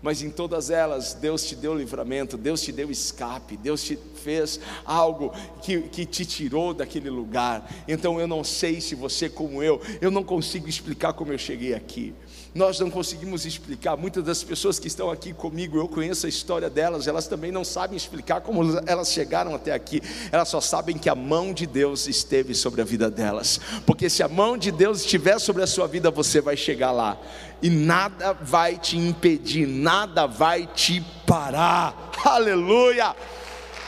[0.00, 4.60] Mas em todas elas, Deus te deu livramento, Deus te deu escape, Deus te fez
[4.84, 7.68] algo que, que te tirou daquele lugar.
[7.88, 11.74] Então eu não sei se você, como eu, eu não consigo explicar como eu cheguei
[11.74, 12.14] aqui
[12.58, 13.96] nós não conseguimos explicar.
[13.96, 17.64] Muitas das pessoas que estão aqui comigo, eu conheço a história delas, elas também não
[17.64, 22.08] sabem explicar como elas chegaram até aqui, elas só sabem que a mão de Deus
[22.08, 25.86] esteve sobre a vida delas, porque se a mão de Deus estiver sobre a sua
[25.86, 27.16] vida, você vai chegar lá,
[27.62, 33.14] e nada vai te impedir, nada vai te parar, aleluia!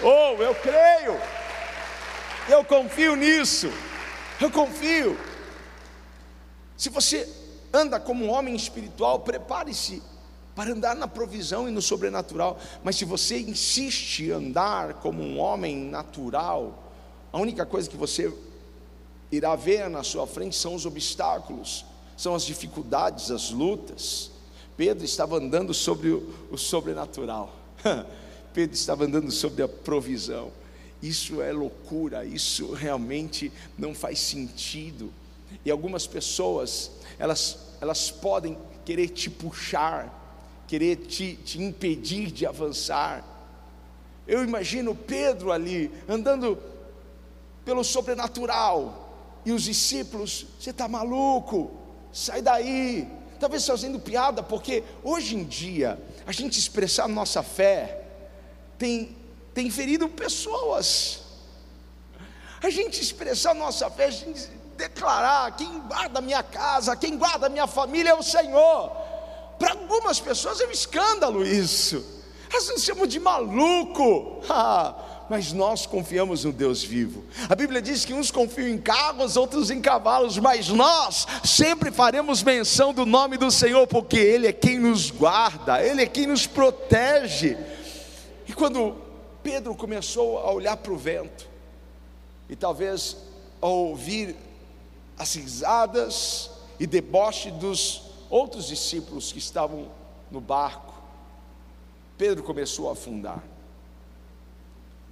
[0.00, 1.18] Oh, eu creio,
[2.48, 3.68] eu confio nisso,
[4.40, 5.18] eu confio.
[6.76, 7.28] Se você
[7.72, 10.02] anda como um homem espiritual, prepare-se
[10.54, 12.59] para andar na provisão e no sobrenatural.
[12.83, 16.92] Mas se você insiste em andar como um homem natural,
[17.33, 18.33] a única coisa que você
[19.30, 21.85] irá ver na sua frente são os obstáculos,
[22.16, 24.30] são as dificuldades, as lutas.
[24.76, 27.54] Pedro estava andando sobre o, o sobrenatural.
[28.52, 30.50] Pedro estava andando sobre a provisão.
[31.02, 35.12] Isso é loucura, isso realmente não faz sentido.
[35.64, 43.22] E algumas pessoas elas, elas podem querer te puxar, querer te, te impedir de avançar.
[44.26, 46.59] Eu imagino Pedro ali, andando
[47.64, 49.06] pelo sobrenatural,
[49.44, 51.70] e os discípulos, você está maluco,
[52.12, 53.06] sai daí.
[53.38, 58.04] Talvez fazendo piada, porque hoje em dia, a gente expressar nossa fé
[58.78, 59.16] tem,
[59.54, 61.22] tem ferido pessoas.
[62.62, 67.66] A gente expressar nossa fé, a gente declarar: quem guarda minha casa, quem guarda minha
[67.66, 68.90] família é o Senhor.
[69.59, 72.05] Para algumas pessoas é um escândalo isso.
[72.53, 74.43] Às vezes chamam de maluco.
[75.31, 77.25] mas nós confiamos no Deus vivo.
[77.49, 82.43] A Bíblia diz que uns confiam em carros, outros em cavalos, mas nós sempre faremos
[82.43, 86.49] menção do nome do Senhor, porque Ele é quem nos guarda, Ele é quem nos
[86.49, 87.57] protege.
[88.49, 88.97] E quando
[89.40, 91.49] Pedro começou a olhar para o vento,
[92.49, 93.16] e talvez
[93.61, 94.35] ao ouvir
[95.20, 99.90] as risadas e deboche dos outros discípulos que estavam
[100.30, 100.94] no barco,
[102.16, 103.44] Pedro começou a afundar.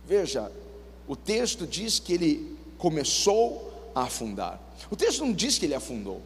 [0.06, 0.50] Veja,
[1.06, 4.58] o texto diz que ele começou a afundar.
[4.90, 6.22] O texto não diz que ele afundou.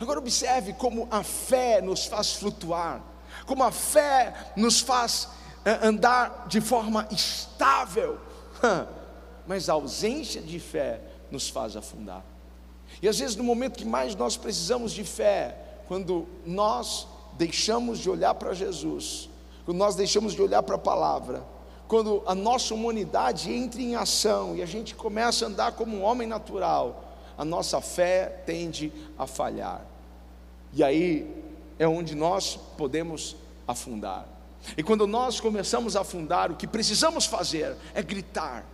[0.00, 3.04] Agora observe como a fé nos faz flutuar,
[3.44, 5.28] como a fé nos faz
[5.66, 8.18] eh, andar de forma estável,
[9.46, 12.31] mas a ausência de fé nos faz afundar.
[13.02, 18.08] E às vezes, no momento que mais nós precisamos de fé, quando nós deixamos de
[18.08, 19.28] olhar para Jesus,
[19.64, 21.44] quando nós deixamos de olhar para a palavra,
[21.88, 26.02] quando a nossa humanidade entra em ação e a gente começa a andar como um
[26.02, 27.04] homem natural,
[27.36, 29.84] a nossa fé tende a falhar.
[30.72, 31.44] E aí
[31.78, 33.36] é onde nós podemos
[33.66, 34.26] afundar.
[34.76, 38.64] E quando nós começamos a afundar, o que precisamos fazer é gritar,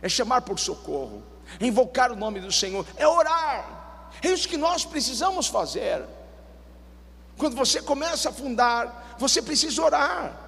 [0.00, 1.22] é chamar por socorro,
[1.60, 4.10] invocar o nome do Senhor, é orar.
[4.22, 6.04] É isso que nós precisamos fazer.
[7.36, 10.44] Quando você começa a afundar, você precisa orar.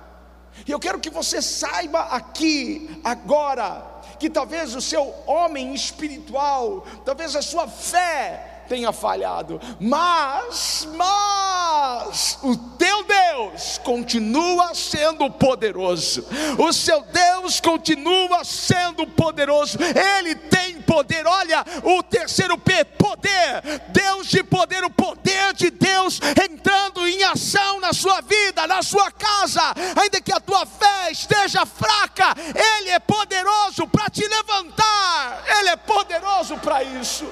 [0.67, 3.85] E eu quero que você saiba aqui, agora,
[4.19, 12.57] que talvez o seu homem espiritual, talvez a sua fé, tenha falhado, mas, mas, o
[12.57, 16.27] teu Deus continua sendo poderoso,
[16.59, 19.79] o seu Deus continua sendo poderoso,
[20.19, 26.21] Ele tem poder, olha, o terceiro P, poder, Deus de poder, o poder de Deus
[26.45, 29.63] entrando em ação na sua vida, na sua casa,
[30.01, 32.35] ainda que a tua fé esteja fraca,
[32.79, 37.27] Ele é poderoso para te levantar, Ele é poderoso para isso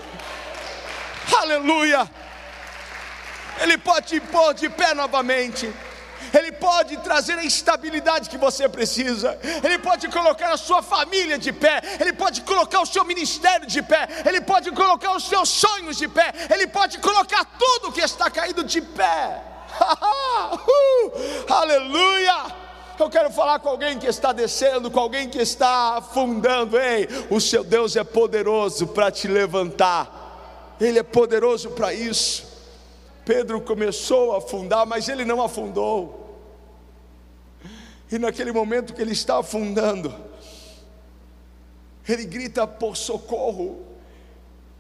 [1.41, 2.11] aleluia.
[3.61, 5.73] Ele pode te pôr de pé novamente.
[6.33, 11.53] Ele pode trazer a estabilidade que você precisa, Ele pode colocar a sua família de
[11.53, 15.97] pé, Ele pode colocar o seu ministério de pé, Ele pode colocar os seus sonhos
[15.97, 19.43] de pé, Ele pode colocar tudo que está caído de pé.
[19.83, 22.65] uh, aleluia!
[22.99, 26.79] Eu quero falar com alguém que está descendo, com alguém que está afundando.
[26.79, 30.24] Ei, o seu Deus é poderoso para te levantar.
[30.81, 32.53] Ele é poderoso para isso.
[33.25, 36.39] Pedro começou a afundar, mas ele não afundou.
[38.11, 40.15] E naquele momento que ele está afundando,
[42.09, 43.83] ele grita por socorro.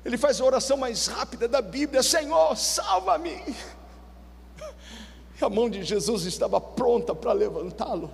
[0.04, 3.42] Ele faz a oração mais rápida da Bíblia: Senhor, salva-me.
[5.40, 8.11] E a mão de Jesus estava pronta para levantá-lo.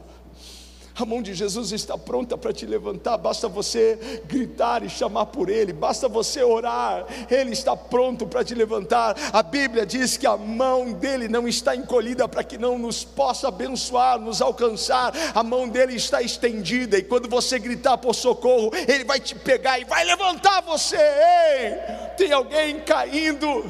[1.01, 5.49] A mão de Jesus está pronta para te levantar, basta você gritar e chamar por
[5.49, 9.17] Ele, basta você orar, Ele está pronto para te levantar.
[9.33, 13.49] A Bíblia diz que a mão dele não está encolhida para que não nos possa
[13.49, 19.05] abençoar, nos alcançar, a mão dele está estendida, e quando você gritar por socorro, Ele
[19.05, 20.99] vai te pegar e vai levantar você.
[20.99, 21.77] Ei,
[22.19, 23.65] tem alguém caindo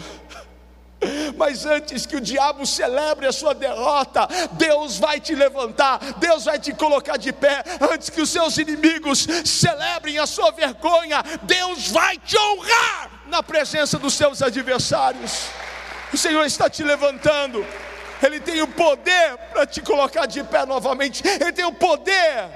[1.37, 6.59] mas antes que o diabo celebre a sua derrota, Deus vai te levantar, Deus vai
[6.59, 7.63] te colocar de pé.
[7.93, 13.99] Antes que os seus inimigos celebrem a sua vergonha, Deus vai te honrar na presença
[13.99, 15.47] dos seus adversários.
[16.13, 17.65] O Senhor está te levantando,
[18.23, 22.51] Ele tem o poder para te colocar de pé novamente, Ele tem o poder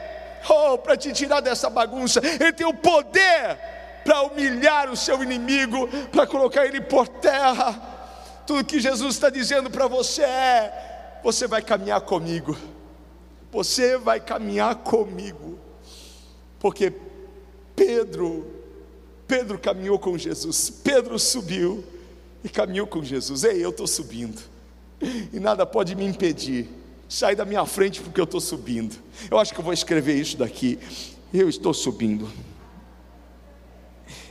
[0.49, 3.57] oh, para te tirar dessa bagunça, Ele tem o poder
[4.05, 7.94] para humilhar o seu inimigo, para colocar ele por terra.
[8.47, 12.57] Tudo que Jesus está dizendo para você é: você vai caminhar comigo,
[13.51, 15.59] você vai caminhar comigo,
[16.59, 16.93] porque
[17.75, 18.47] Pedro,
[19.27, 21.83] Pedro caminhou com Jesus, Pedro subiu
[22.43, 23.45] e caminhou com Jesus.
[23.45, 24.41] Ei, eu estou subindo,
[25.33, 26.69] e nada pode me impedir.
[27.09, 28.97] Sai da minha frente porque eu estou subindo.
[29.31, 30.79] Eu acho que eu vou escrever isso daqui.
[31.33, 32.29] Eu estou subindo.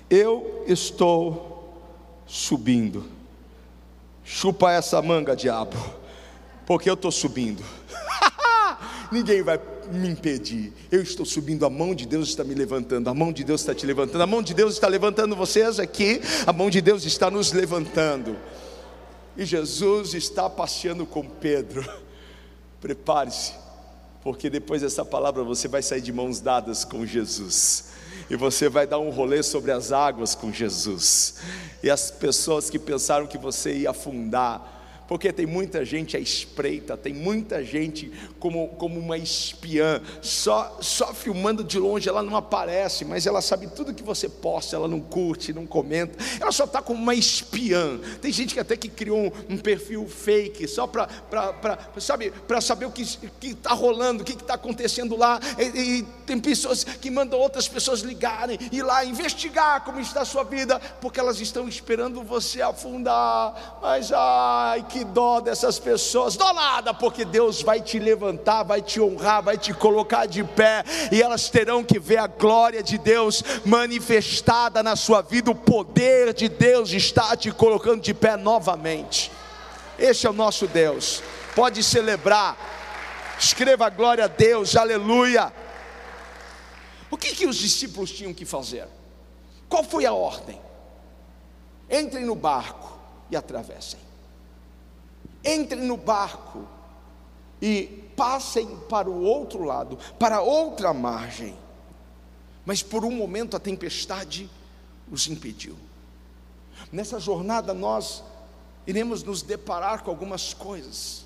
[0.09, 1.79] Eu estou
[2.25, 3.05] subindo.
[4.23, 5.75] Chupa essa manga, diabo,
[6.65, 7.63] porque eu estou subindo.
[9.11, 9.59] Ninguém vai
[9.91, 10.73] me impedir.
[10.91, 13.75] Eu estou subindo, a mão de Deus está me levantando, a mão de Deus está
[13.75, 17.29] te levantando, a mão de Deus está levantando vocês aqui, a mão de Deus está
[17.29, 18.37] nos levantando.
[19.35, 21.83] E Jesus está passeando com Pedro.
[22.79, 23.53] Prepare-se,
[24.21, 27.93] porque depois dessa palavra você vai sair de mãos dadas com Jesus
[28.29, 31.35] e você vai dar um rolê sobre as águas com Jesus.
[31.81, 34.72] E as pessoas que pensaram que você ia afundar,
[35.13, 41.13] porque tem muita gente à espreita, tem muita gente como, como uma espiã, só, só
[41.13, 44.99] filmando de longe, ela não aparece, mas ela sabe tudo que você posta, ela não
[44.99, 47.99] curte, não comenta, ela só está como uma espiã.
[48.23, 51.07] Tem gente que até que criou um, um perfil fake, só para
[51.99, 53.03] sabe, saber o que
[53.43, 57.99] está rolando, o que está acontecendo lá, e, e tem pessoas que mandam outras pessoas
[57.99, 63.77] ligarem, ir lá investigar como está a sua vida, porque elas estão esperando você afundar,
[63.79, 69.01] mas ai, que dó dessas pessoas, dó nada, porque Deus vai te levantar, vai te
[69.01, 73.43] honrar, vai te colocar de pé, e elas terão que ver a glória de Deus
[73.65, 79.31] manifestada na sua vida, o poder de Deus está te colocando de pé novamente.
[79.97, 81.23] Esse é o nosso Deus,
[81.55, 82.57] pode celebrar,
[83.39, 85.51] escreva glória a Deus, aleluia.
[87.09, 88.87] O que, que os discípulos tinham que fazer?
[89.69, 90.59] Qual foi a ordem?
[91.89, 92.97] Entrem no barco
[93.29, 94.02] e atravessem
[95.43, 96.67] entrem no barco
[97.61, 101.57] e passem para o outro lado, para outra margem.
[102.65, 104.49] Mas por um momento a tempestade
[105.11, 105.77] os impediu.
[106.91, 108.23] Nessa jornada nós
[108.85, 111.25] iremos nos deparar com algumas coisas.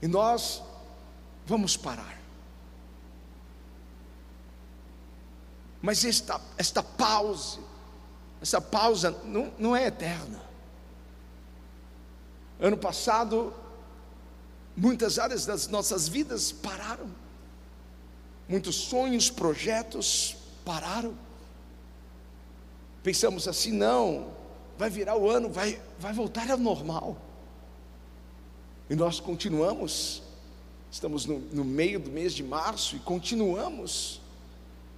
[0.00, 0.62] E nós
[1.46, 2.20] vamos parar.
[5.82, 7.58] Mas esta, esta pausa,
[8.40, 10.49] essa pausa não, não é eterna.
[12.60, 13.54] Ano passado,
[14.76, 17.10] muitas áreas das nossas vidas pararam,
[18.46, 21.14] muitos sonhos, projetos pararam.
[23.02, 24.30] Pensamos assim: não,
[24.76, 27.16] vai virar o ano, vai, vai voltar ao normal.
[28.90, 30.22] E nós continuamos,
[30.92, 34.20] estamos no, no meio do mês de março e continuamos.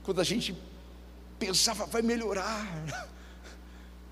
[0.03, 0.57] Quando a gente
[1.39, 2.67] pensava, vai melhorar,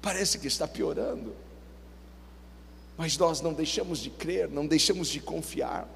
[0.01, 1.35] parece que está piorando
[3.01, 5.89] mas nós não deixamos de crer, não deixamos de confiar.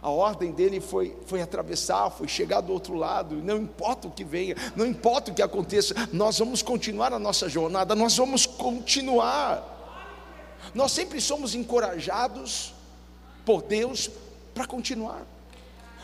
[0.00, 4.24] A ordem dele foi, foi atravessar, foi chegar do outro lado, não importa o que
[4.24, 9.62] venha, não importa o que aconteça, nós vamos continuar a nossa jornada, nós vamos continuar.
[10.74, 12.72] Nós sempre somos encorajados
[13.44, 14.10] por Deus
[14.54, 15.20] para continuar,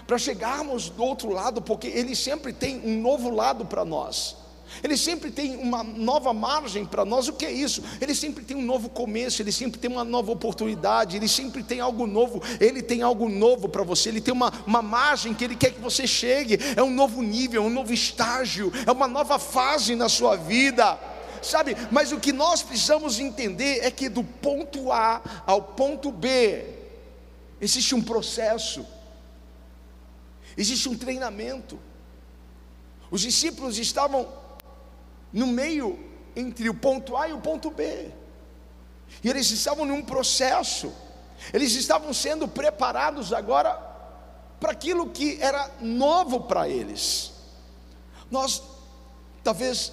[0.07, 4.42] para chegarmos do outro lado, porque Ele sempre tem um novo lado para nós.
[4.83, 7.29] Ele sempre tem uma nova margem para nós.
[7.29, 7.83] O que é isso?
[8.01, 11.81] Ele sempre tem um novo começo, ele sempre tem uma nova oportunidade, ele sempre tem
[11.81, 12.43] algo novo.
[12.59, 15.81] Ele tem algo novo para você, ele tem uma, uma margem que ele quer que
[15.81, 16.59] você chegue.
[16.77, 20.99] É um novo nível, é um novo estágio, é uma nova fase na sua vida.
[21.43, 26.65] Sabe, mas o que nós precisamos entender é que do ponto A ao ponto B
[27.61, 28.87] existe um processo,
[30.57, 31.79] existe um treinamento.
[33.11, 34.27] Os discípulos estavam
[35.33, 35.99] no meio
[36.37, 38.11] entre o ponto A e o ponto B.
[39.23, 40.93] E eles estavam num processo,
[41.53, 43.75] eles estavam sendo preparados agora
[44.61, 47.33] para aquilo que era novo para eles.
[48.31, 48.63] Nós
[49.43, 49.93] talvez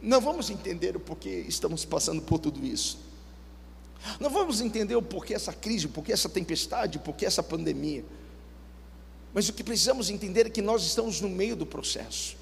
[0.00, 2.98] não vamos entender o porquê estamos passando por tudo isso.
[4.20, 8.04] Não vamos entender o porquê essa crise, o porquê essa tempestade, o porquê essa pandemia.
[9.34, 12.36] Mas o que precisamos entender é que nós estamos no meio do processo.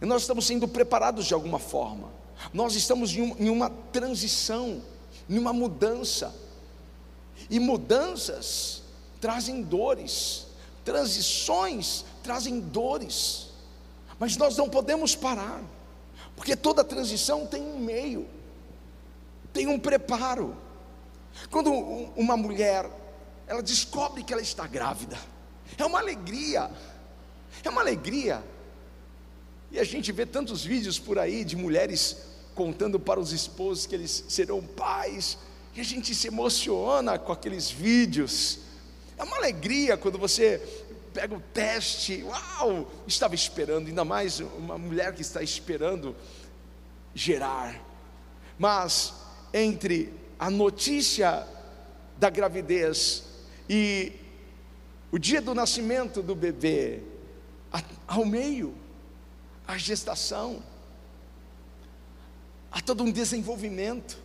[0.00, 2.10] E nós estamos sendo preparados de alguma forma.
[2.52, 4.82] Nós estamos em, um, em uma transição,
[5.28, 6.34] em uma mudança.
[7.48, 8.82] E mudanças
[9.20, 10.46] trazem dores,
[10.84, 13.48] transições trazem dores.
[14.18, 15.62] Mas nós não podemos parar,
[16.34, 18.26] porque toda transição tem um meio,
[19.52, 20.56] tem um preparo.
[21.50, 22.90] Quando uma mulher
[23.46, 25.18] ela descobre que ela está grávida,
[25.78, 26.70] é uma alegria,
[27.62, 28.42] é uma alegria
[29.76, 32.16] e a gente vê tantos vídeos por aí de mulheres
[32.54, 35.36] contando para os esposos que eles serão pais,
[35.74, 38.60] e a gente se emociona com aqueles vídeos.
[39.18, 40.62] É uma alegria quando você
[41.12, 46.16] pega o teste, uau, estava esperando, ainda mais uma mulher que está esperando
[47.14, 47.78] gerar.
[48.58, 49.12] Mas
[49.52, 51.46] entre a notícia
[52.16, 53.24] da gravidez
[53.68, 54.10] e
[55.12, 57.02] o dia do nascimento do bebê,
[58.08, 58.74] ao meio,
[59.66, 60.62] a gestação,
[62.70, 64.18] há todo um desenvolvimento,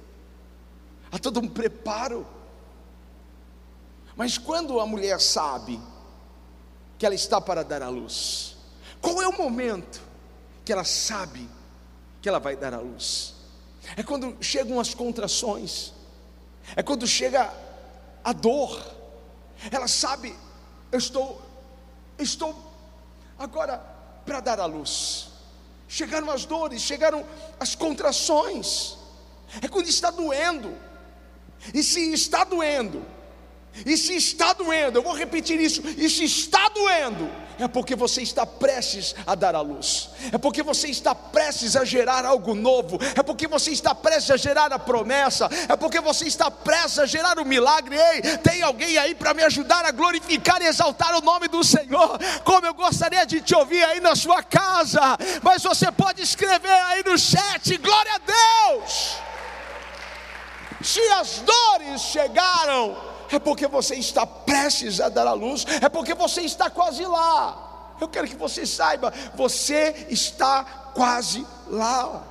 [1.12, 2.28] há todo um preparo.
[4.16, 5.82] Mas quando a mulher sabe
[7.00, 8.56] que ela está para dar à luz,
[9.02, 10.02] qual é o momento
[10.64, 11.50] que ela sabe
[12.22, 13.34] que ela vai dar à luz?
[13.98, 15.92] É quando chegam as contrações,
[16.76, 17.52] é quando chega
[18.24, 18.80] a dor,
[19.72, 20.36] ela sabe,
[20.92, 21.42] eu estou,
[22.20, 22.56] estou
[23.40, 23.80] agora
[24.24, 25.31] para dar à luz
[25.92, 27.26] chegaram as dores, chegaram
[27.60, 28.98] as contrações.
[29.62, 30.74] É quando está doendo,
[31.74, 33.06] E se está doendo,
[33.86, 38.22] e se está doendo, eu vou repetir isso, e se está doendo, é porque você
[38.22, 43.00] está prestes a dar a luz, é porque você está prestes a gerar algo novo,
[43.16, 47.06] é porque você está prestes a gerar a promessa, é porque você está prestes a
[47.06, 47.96] gerar o um milagre.
[47.96, 52.20] Ei, tem alguém aí para me ajudar a glorificar e exaltar o nome do Senhor?
[52.44, 57.04] Como eu gostaria de te ouvir aí na sua casa, mas você pode escrever aí
[57.04, 58.20] no chat: glória a
[58.80, 59.16] Deus.
[60.82, 66.14] Se as dores chegaram, é porque você está prestes a dar a luz, é porque
[66.14, 67.96] você está quase lá.
[68.00, 70.64] Eu quero que você saiba, você está
[70.94, 72.26] quase lá.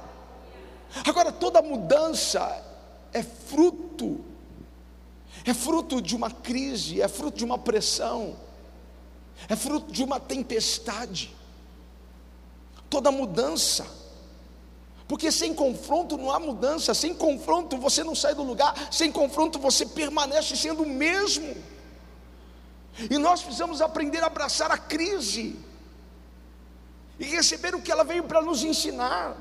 [1.07, 2.63] Agora, toda mudança
[3.13, 4.25] é fruto,
[5.45, 8.37] é fruto de uma crise, é fruto de uma pressão,
[9.49, 11.35] é fruto de uma tempestade.
[12.89, 14.00] Toda mudança
[15.11, 19.59] porque sem confronto não há mudança, sem confronto você não sai do lugar, sem confronto
[19.59, 21.53] você permanece sendo o mesmo.
[23.11, 25.59] E nós precisamos aprender a abraçar a crise
[27.19, 29.37] e receber o que ela veio para nos ensinar,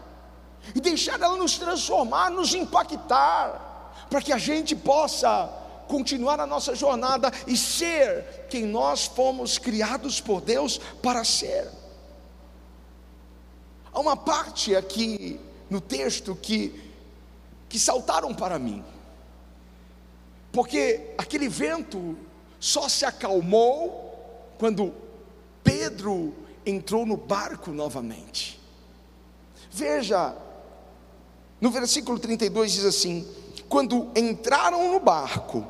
[0.74, 5.47] e deixar ela nos transformar, nos impactar, para que a gente possa
[5.88, 11.70] continuar a nossa jornada e ser quem nós fomos criados por Deus para ser.
[13.93, 15.39] Há uma parte aqui
[15.70, 16.74] no texto que,
[17.67, 18.84] que saltaram para mim,
[20.51, 22.17] porque aquele vento
[22.59, 24.93] só se acalmou quando
[25.63, 26.34] Pedro
[26.65, 28.59] entrou no barco novamente.
[29.72, 30.36] Veja,
[31.61, 33.28] no versículo 32 diz assim:
[33.67, 35.65] Quando entraram no barco,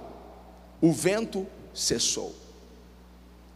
[0.81, 2.33] o vento cessou.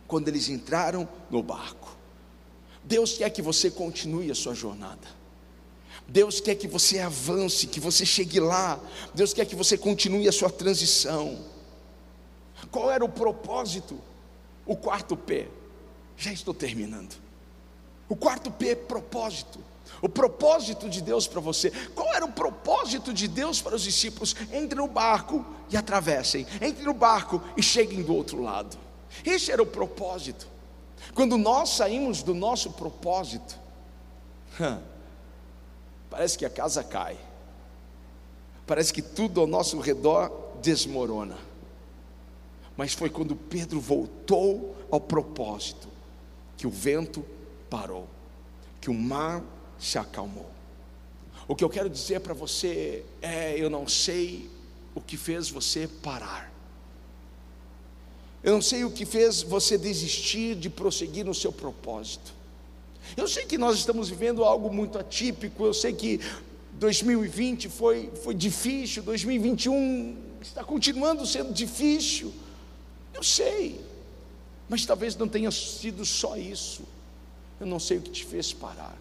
[0.07, 1.97] Quando eles entraram no barco,
[2.83, 5.22] Deus quer que você continue a sua jornada.
[6.07, 8.79] Deus quer que você avance, que você chegue lá.
[9.13, 11.39] Deus quer que você continue a sua transição.
[12.71, 13.99] Qual era o propósito?
[14.65, 15.47] O quarto P.
[16.17, 17.15] Já estou terminando.
[18.07, 19.59] O quarto P é propósito.
[20.01, 21.71] O propósito de Deus para você.
[21.95, 24.35] Qual era o propósito de Deus para os discípulos?
[24.51, 26.45] Entre no barco e atravessem.
[26.61, 28.77] Entre no barco e cheguem do outro lado.
[29.25, 30.47] Esse era o propósito.
[31.13, 33.59] Quando nós saímos do nosso propósito,
[36.13, 37.17] parece que a casa cai,
[38.67, 41.35] parece que tudo ao nosso redor desmorona.
[42.77, 45.87] Mas foi quando Pedro voltou ao propósito
[46.55, 47.25] que o vento
[47.67, 48.07] parou,
[48.79, 49.43] que o mar
[49.79, 50.51] se acalmou.
[51.47, 54.51] O que eu quero dizer para você é: eu não sei
[54.93, 56.53] o que fez você parar.
[58.43, 62.42] Eu não sei o que fez você desistir de prosseguir no seu propósito.
[63.15, 66.19] Eu sei que nós estamos vivendo algo muito atípico, eu sei que
[66.73, 72.33] 2020 foi, foi difícil, 2021 está continuando sendo difícil,
[73.13, 73.79] eu sei,
[74.67, 76.83] mas talvez não tenha sido só isso.
[77.59, 78.97] Eu não sei o que te fez parar,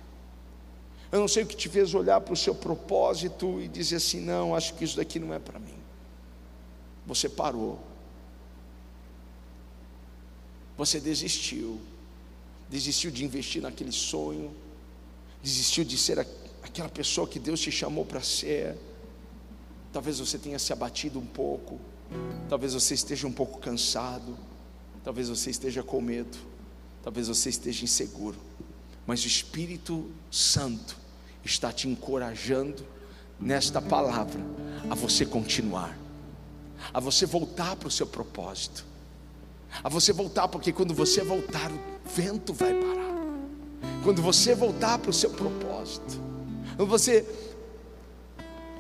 [1.11, 4.21] eu não sei o que te fez olhar para o seu propósito e dizer assim:
[4.21, 5.75] não, acho que isso daqui não é para mim.
[7.07, 7.81] Você parou,
[10.77, 11.81] você desistiu
[12.73, 14.51] desistiu de investir naquele sonho,
[15.43, 16.19] desistiu de ser
[16.63, 18.79] aquela pessoa que Deus te chamou para ser.
[19.93, 21.79] Talvez você tenha se abatido um pouco,
[22.49, 24.39] talvez você esteja um pouco cansado,
[25.05, 26.39] talvez você esteja com medo,
[27.03, 28.41] talvez você esteja inseguro,
[29.07, 30.97] mas o Espírito Santo
[31.45, 32.87] está te encorajando
[33.39, 34.41] nesta palavra
[34.89, 35.99] a você continuar,
[36.95, 38.87] a você voltar para o seu propósito,
[39.83, 41.71] a você voltar, porque quando você voltar,
[42.15, 43.13] vento vai parar.
[44.03, 46.21] Quando você voltar para o seu propósito,
[46.77, 47.25] quando você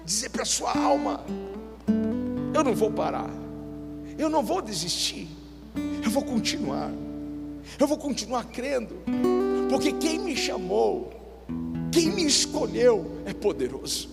[0.04, 1.24] dizer para a sua alma:
[2.54, 3.30] Eu não vou parar,
[4.18, 5.28] eu não vou desistir,
[6.04, 6.90] eu vou continuar,
[7.78, 8.96] eu vou continuar crendo,
[9.68, 11.12] porque quem me chamou,
[11.92, 14.10] quem me escolheu é poderoso.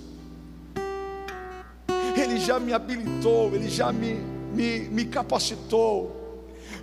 [2.15, 4.15] Ele já me habilitou, Ele já me,
[4.53, 6.18] me, me capacitou,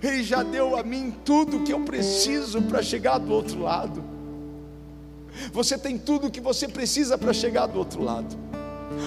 [0.01, 4.03] ele já deu a mim tudo que eu preciso para chegar do outro lado.
[5.51, 8.35] Você tem tudo que você precisa para chegar do outro lado.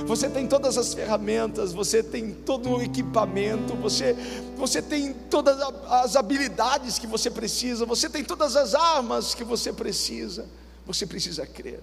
[0.07, 4.14] Você tem todas as ferramentas, você tem todo o equipamento, você,
[4.57, 9.72] você tem todas as habilidades que você precisa, você tem todas as armas que você
[9.72, 10.47] precisa.
[10.86, 11.80] Você precisa crer.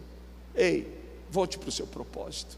[0.56, 0.88] Ei,
[1.30, 2.58] volte para o seu propósito,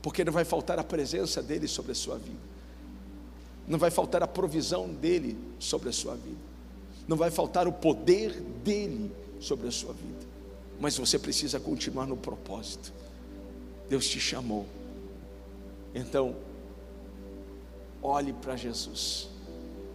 [0.00, 2.49] porque não vai faltar a presença dele sobre a sua vida
[3.70, 6.40] não vai faltar a provisão dele sobre a sua vida,
[7.06, 8.32] não vai faltar o poder
[8.64, 10.26] dele sobre a sua vida,
[10.80, 12.92] mas você precisa continuar no propósito.
[13.88, 14.66] Deus te chamou,
[15.94, 16.34] então
[18.02, 19.28] olhe para Jesus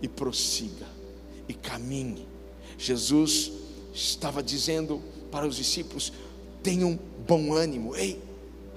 [0.02, 0.88] e prossiga
[1.46, 2.26] e caminhe.
[2.78, 3.52] Jesus
[3.94, 6.14] estava dizendo para os discípulos:
[6.64, 6.98] tenham
[7.28, 8.24] bom ânimo, ei,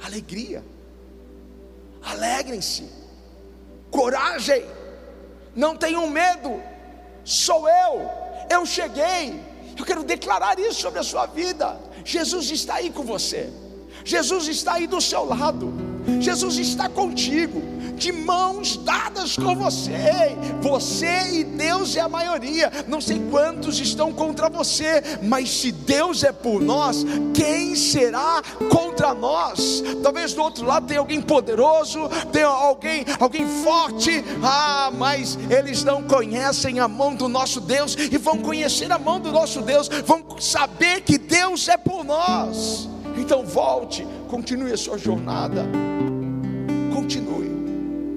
[0.02, 0.64] alegria,
[2.02, 2.88] alegrem-se,
[3.92, 4.64] coragem,
[5.58, 6.62] não tenham medo,
[7.24, 8.08] sou eu,
[8.48, 9.42] eu cheguei,
[9.76, 11.76] eu quero declarar isso sobre a sua vida.
[12.04, 13.52] Jesus está aí com você,
[14.04, 15.87] Jesus está aí do seu lado,
[16.20, 20.36] Jesus está contigo de mãos dadas com você.
[20.62, 22.70] Você e Deus é a maioria.
[22.86, 27.04] Não sei quantos estão contra você, mas se Deus é por nós,
[27.34, 28.40] quem será
[28.70, 29.82] contra nós?
[30.02, 34.24] Talvez do outro lado tenha alguém poderoso, tenha alguém, alguém forte.
[34.42, 39.18] Ah, mas eles não conhecem a mão do nosso Deus e vão conhecer a mão
[39.18, 42.88] do nosso Deus, vão saber que Deus é por nós.
[43.16, 45.66] Então volte, continue a sua jornada.
[46.98, 47.48] Continue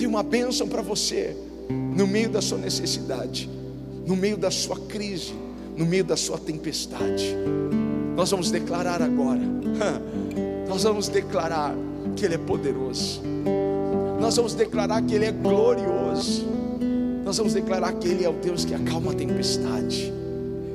[0.01, 1.37] tem uma bênção para você
[1.69, 3.47] no meio da sua necessidade,
[4.07, 5.35] no meio da sua crise,
[5.77, 7.35] no meio da sua tempestade.
[8.15, 9.41] Nós vamos declarar agora,
[10.67, 11.75] nós vamos declarar
[12.15, 13.21] que Ele é poderoso,
[14.19, 16.47] nós vamos declarar que Ele é glorioso,
[17.23, 20.11] nós vamos declarar que Ele é o Deus que acalma a tempestade,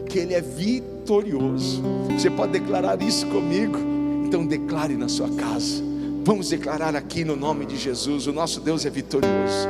[0.09, 1.83] que Ele é vitorioso.
[2.17, 3.77] Você pode declarar isso comigo?
[4.25, 5.86] Então declare na sua casa.
[6.27, 9.69] Vamos declarar aqui no nome de Jesus: o nosso Deus é vitorioso.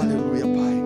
[0.00, 0.79] Aleluia, Pai.